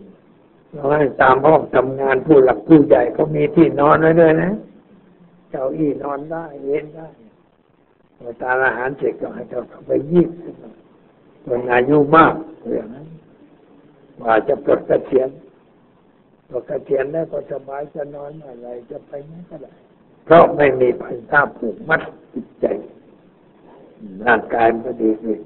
[0.74, 4.50] เราให้ตามห้องทำงานผู้หลักผู้ใหญ่ก็มีที่นอนไว้ด้วยนะ
[5.50, 7.08] เจ้าอี้นอนได้เย็นได้
[8.18, 10.30] พอทาอาหารเสร็จก็ให้เขาเข้าไปยีบ
[11.46, 12.34] คนอายุมาก
[12.74, 13.06] อย่างนั้น
[14.22, 15.28] ว่าจะปลดกระเทียน
[16.48, 19.72] ปลดกระเทียนแล้วก็สบายจะนอนอะไรจะไปไหนก็ได้
[20.24, 22.02] เพราะไม่มีพันธะผูกมัด
[22.32, 22.66] จิตใจ
[24.26, 25.40] ร่างกายมันดีขึ้น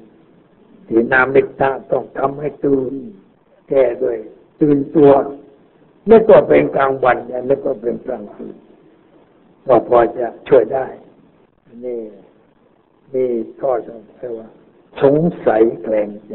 [0.86, 2.92] ทีนามิตาต้องทำให้ตื่น
[3.68, 4.16] แก้ด้วย
[4.60, 5.10] ตื่นตัว
[6.06, 8.56] ไม่ก็เป็นกลางวันแล้วก็เป็นกลางคืน
[9.66, 10.86] ก็พอจะช่วยได้
[11.84, 12.00] นี่
[13.14, 13.24] มี
[13.60, 14.48] ข้อสงสัยว่า
[15.02, 16.32] สงสัยแกลงใจ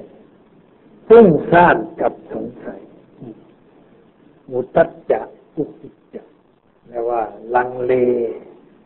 [1.07, 2.79] ฟุ้งซ่านกับสงสัย
[4.51, 5.21] มุตัจจะ
[5.55, 6.21] อุกิจจะ
[6.87, 7.21] แปลว่า
[7.55, 7.93] ลังเล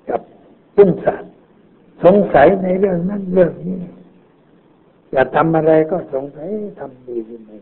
[0.09, 0.21] กับ
[0.75, 1.23] ฟุ้งซ่าน
[2.03, 3.77] สงสัยในเรื่องนั้นเรื่องนี้
[5.13, 6.47] จะทำอะไรก็สงสัย
[6.79, 7.57] ทำดีหรือไม่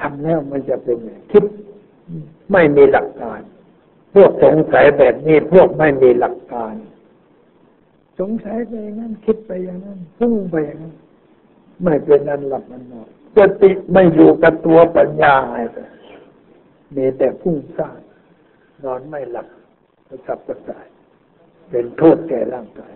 [0.00, 1.44] ทำแล้วมันจะเป็นไงคิด
[2.52, 3.40] ไม่มีหลักการ
[4.14, 6.74] พวกสงสัยแบบนี้พวกไม่มีหลักการ
[8.20, 10.94] สงสัยไปอย่างนั้นคิดไปอย่างนั้นพุ่งไปอย่างนั้น
[11.82, 15.80] ไม่เป็นนันหลับมันนอนสติไม่อยู่กับตัวปัญญาอะไร
[16.96, 17.98] มีแต่พุ่งสร้าง
[18.84, 19.46] นอนไม่หลับ
[20.08, 20.86] กระสับกระส่าย
[21.70, 22.94] เป็นโทษแก่ร่างกาย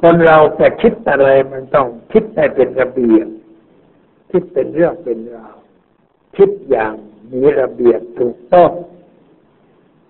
[0.00, 3.28] คนเราแต่คิดอะไรมันต้องคิดให้เป็นระเบียบ
[4.30, 5.56] คิดเป็นเรื่องเป็นราว
[6.36, 6.94] คิดอย่าง
[7.32, 8.70] มีระเบียบถูกต้อง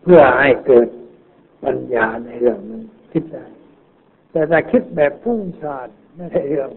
[0.03, 0.89] เพื่อให้เกิด
[1.65, 3.45] ปัญญาในเรื่องนั้นคิดได้
[4.31, 6.71] แต่ถ้าคิดแบบพุ่งชาดไม่ได้เรื่อง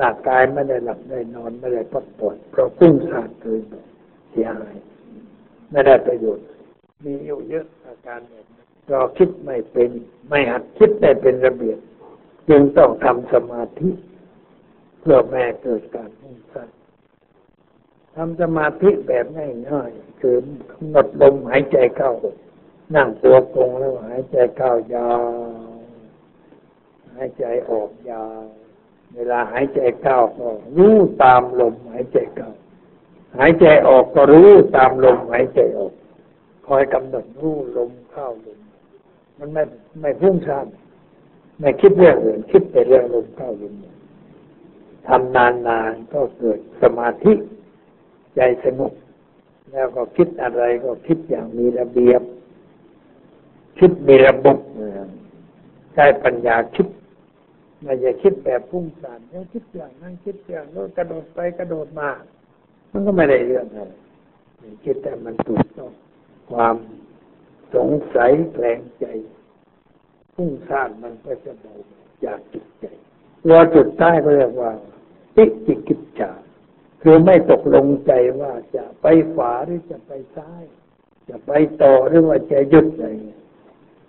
[0.00, 3.62] ร่างกายไม่ได้หลับได้นอนไม่ได้พักผ่อนเพราะพุ่งชาดเกิน
[4.30, 4.74] เสียหาย
[5.70, 6.46] ไม่ได้ประโยชน์
[7.04, 8.44] มีอยู่เยอะอาการแบบ
[8.90, 9.90] เราคิดไม่เป็น
[10.28, 11.78] ไม่หัดคิดได้เป็นระเบียบ
[12.48, 13.90] จึงต้องทำสมาธิ
[15.00, 16.68] เพื่อแม่เกิดการพุ่งชาด
[18.14, 20.36] ทำสมาธิแบบง่ายๆคือ
[20.72, 22.12] กำหนดลมหายใจเข้า
[22.94, 25.22] นั่งตัวตรงแล้วหายใจเข้ายาว
[27.14, 28.40] หายใจออกยาว
[29.14, 32.50] เวลาหายใจเข้าก็รู้ตามลมหายใจเข้า
[33.38, 35.92] หายใจออกก็รู้ตามลมหายใจออก
[36.66, 38.58] คอยกำหนดรู้ลมเข้าลม
[39.38, 39.62] มันไม่
[40.00, 40.66] ไม่พุ่งซ่าน
[41.60, 43.74] ไม่คิดเรื่องอื่นคิดแต่เรื่องลมเข้าลม
[45.08, 47.32] ทำนานๆก็เกิดสมาธิ
[48.36, 48.92] ใจสงบ
[49.72, 52.22] แล้วก็คิดอะไรก็คิดอย่างมีระเบียบ
[53.78, 54.58] คิดมีระบบ
[55.94, 56.86] ใช้ปัญญาคิด
[57.82, 62.10] ไม่ใช่คิดแบบพุ่งสานแล้วคิดอย่างนั้นคิดอย่างโน้นกระโดดไปกระโดดมา
[62.92, 63.92] มันก็ไม่ได้เรื่องอะไร
[64.84, 65.90] คิดแต่มันถูกต้อง
[66.50, 66.76] ความ
[67.74, 69.06] สงสัยแกลงใจ
[70.34, 71.74] พุ่งสานมันก็จะเบา
[72.24, 72.86] จากจิตใจ
[73.44, 74.70] ตัวจุดใต้ก็เรียกว่า
[75.36, 76.30] ติจิกิจจา
[77.06, 80.62] คือไม่ตกลงใจว่าจะไปขวาหรือจะไปซ้าย
[81.28, 81.52] จะไป
[81.82, 83.06] ต่อหรือว่าจะหยุดอะไร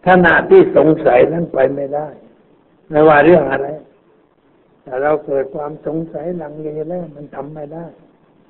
[0.07, 2.07] ขณะที่สงสัยนั้นไปไม่ได้
[2.89, 3.67] ไม่ว่าเรื่องอะไร
[4.83, 7.85] แต่เราเกิดความสงสัยหลังเลแล้วมันทำไม่ได้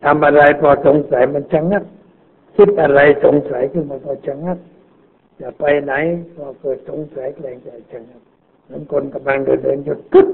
[0.06, 1.84] ทำอะไรพอสงสัยมันชะงัก
[2.56, 4.58] คิดอะไรสงสัยขึ้นมาพอชะงัก
[5.41, 5.93] จะไปไหน
[6.36, 8.22] พอเกิดสงสัยแกล้งใจชะงัก
[8.66, 10.28] เหมือนคนกำลังเดินเดินหยุดกึ๊บ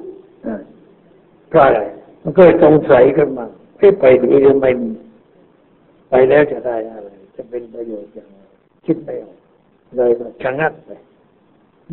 [1.50, 1.82] เพราะอะไร
[2.22, 3.48] มันเกิดสงสัยขึ้นมา
[3.82, 4.92] เอ๊ะไปหรือไม่ดี
[6.10, 8.40] ไปแล้วจะได้อะไร จะเป็นประโยชน์อย่างไร
[8.86, 9.38] คิดไม่ออก
[9.96, 10.92] เลยก็ชะงักไป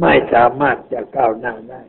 [0.00, 1.82] ไม่สามารถจะก้าวหน้าได้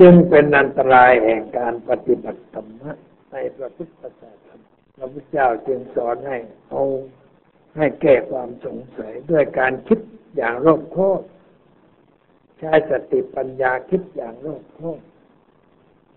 [0.00, 2.92] จึงเป็นอันตรายแห่งการปฏิบัติธรรมะ
[3.30, 6.38] ในพระพุทธศาสนาพระพุทธเจ้าจึงสอนให้
[6.70, 6.82] เอา
[7.76, 10.00] ให้แก้ความสงสัยด้วยการคิด
[10.36, 11.20] อย่างรอบคอบ
[12.58, 15.00] ใช้สติปัญญาคิดอย่างรอบคอบ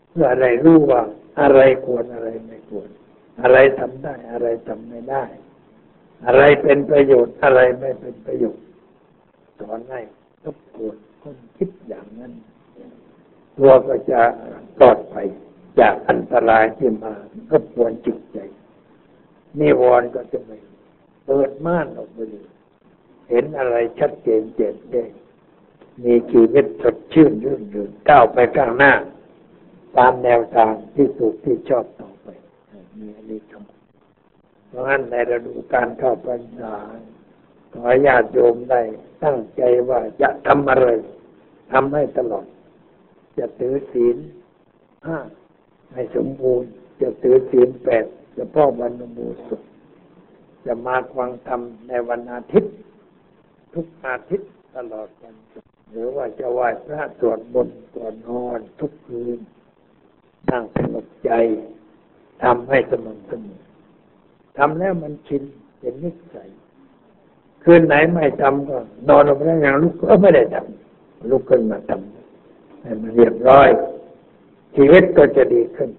[0.10, 1.02] เพื่ออะไรรู้ว่า
[1.42, 2.90] อะไรควรอะไรไม่ควร
[3.42, 5.24] อะไรทำได้อะไรทำไม่ได้
[6.26, 8.66] อะไรเป็นประโยชน์อะไรไม่เป็นประโยชน์
[9.60, 10.02] สอนให้
[10.44, 12.34] ทบทวนคนคิดอย่างนั้น
[13.58, 14.22] ตัวก็จะ
[14.78, 15.28] ปลอดภัย
[15.80, 17.14] จากอันตรายที่มา
[17.52, 18.38] รบกวนจิตใจ
[19.60, 20.58] นิวรณ์ก็จะไม่
[21.26, 22.48] เปิดม่านออกไปเลย
[23.30, 25.12] เห็นอะไรชัดเจนเจนแจ้ง
[26.04, 28.94] มีชีวิตสดชื่นรื่นเริงก้าวไปข้างหน้า
[29.98, 32.01] ตามแนวทางที่ถูกที่ชอบต
[33.00, 36.76] มีอันนี้ทำเพราะงั้นในฤดูการเข้าพรรษา
[37.74, 38.82] ขอญาติโยมได้
[39.24, 40.88] ตั้งใจว่าจะทำอะไร
[41.72, 42.46] ทำให้ตลอด
[43.38, 44.18] จะถือศีล
[45.08, 45.18] ห้า
[45.94, 46.70] ให้สมบูรณ์
[47.02, 49.62] จะถือศีลแปดเฉพาะวันอุโบูสุด
[50.66, 52.74] จะมาฟังธรรมในวันอาทิตย์
[53.74, 55.36] ทุกอาทิตย์ตลอดวัน
[55.92, 59.40] หรือว่าจะไหว้พระสวดมนต์ก่อนนอนทุกคืน
[60.50, 61.32] นั่งสงบใจ
[62.44, 63.60] ทำให้สม่ำเสมอ
[64.58, 65.44] ทำแล้วมันชิน
[65.80, 66.50] เป็นนิสัย
[67.64, 68.78] คืนไหนไม่ทำก็
[69.08, 73.70] นอนลงไปแล้วอย่างลุกก็ไม่ได้ทำลุกขึ้นมาทำให้มันเรียบร้อย
[74.76, 75.90] ชีวิตก็จะดีขึ้น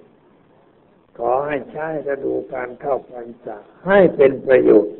[1.19, 4.95] ขอให้ใช้ฤดูการเข้าพรรษาให้เป็นประโยชน์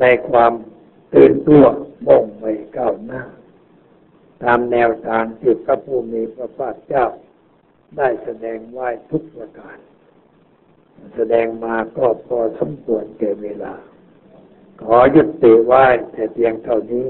[0.00, 0.52] ในความ
[1.14, 1.64] ตื่นตัว
[2.06, 2.44] ม่งไป
[2.76, 3.22] ก้าวหน้า
[4.42, 7.06] ตามแนวทางที่พระผู้มีพระภาคเจ้า
[7.96, 9.76] ได้แสดงไว้ทุกประการ
[11.14, 13.74] แสดงมาก็พอสมควรเก่เวลา
[14.82, 17.06] ขอยุติไว้แต่เพียงเท่านี้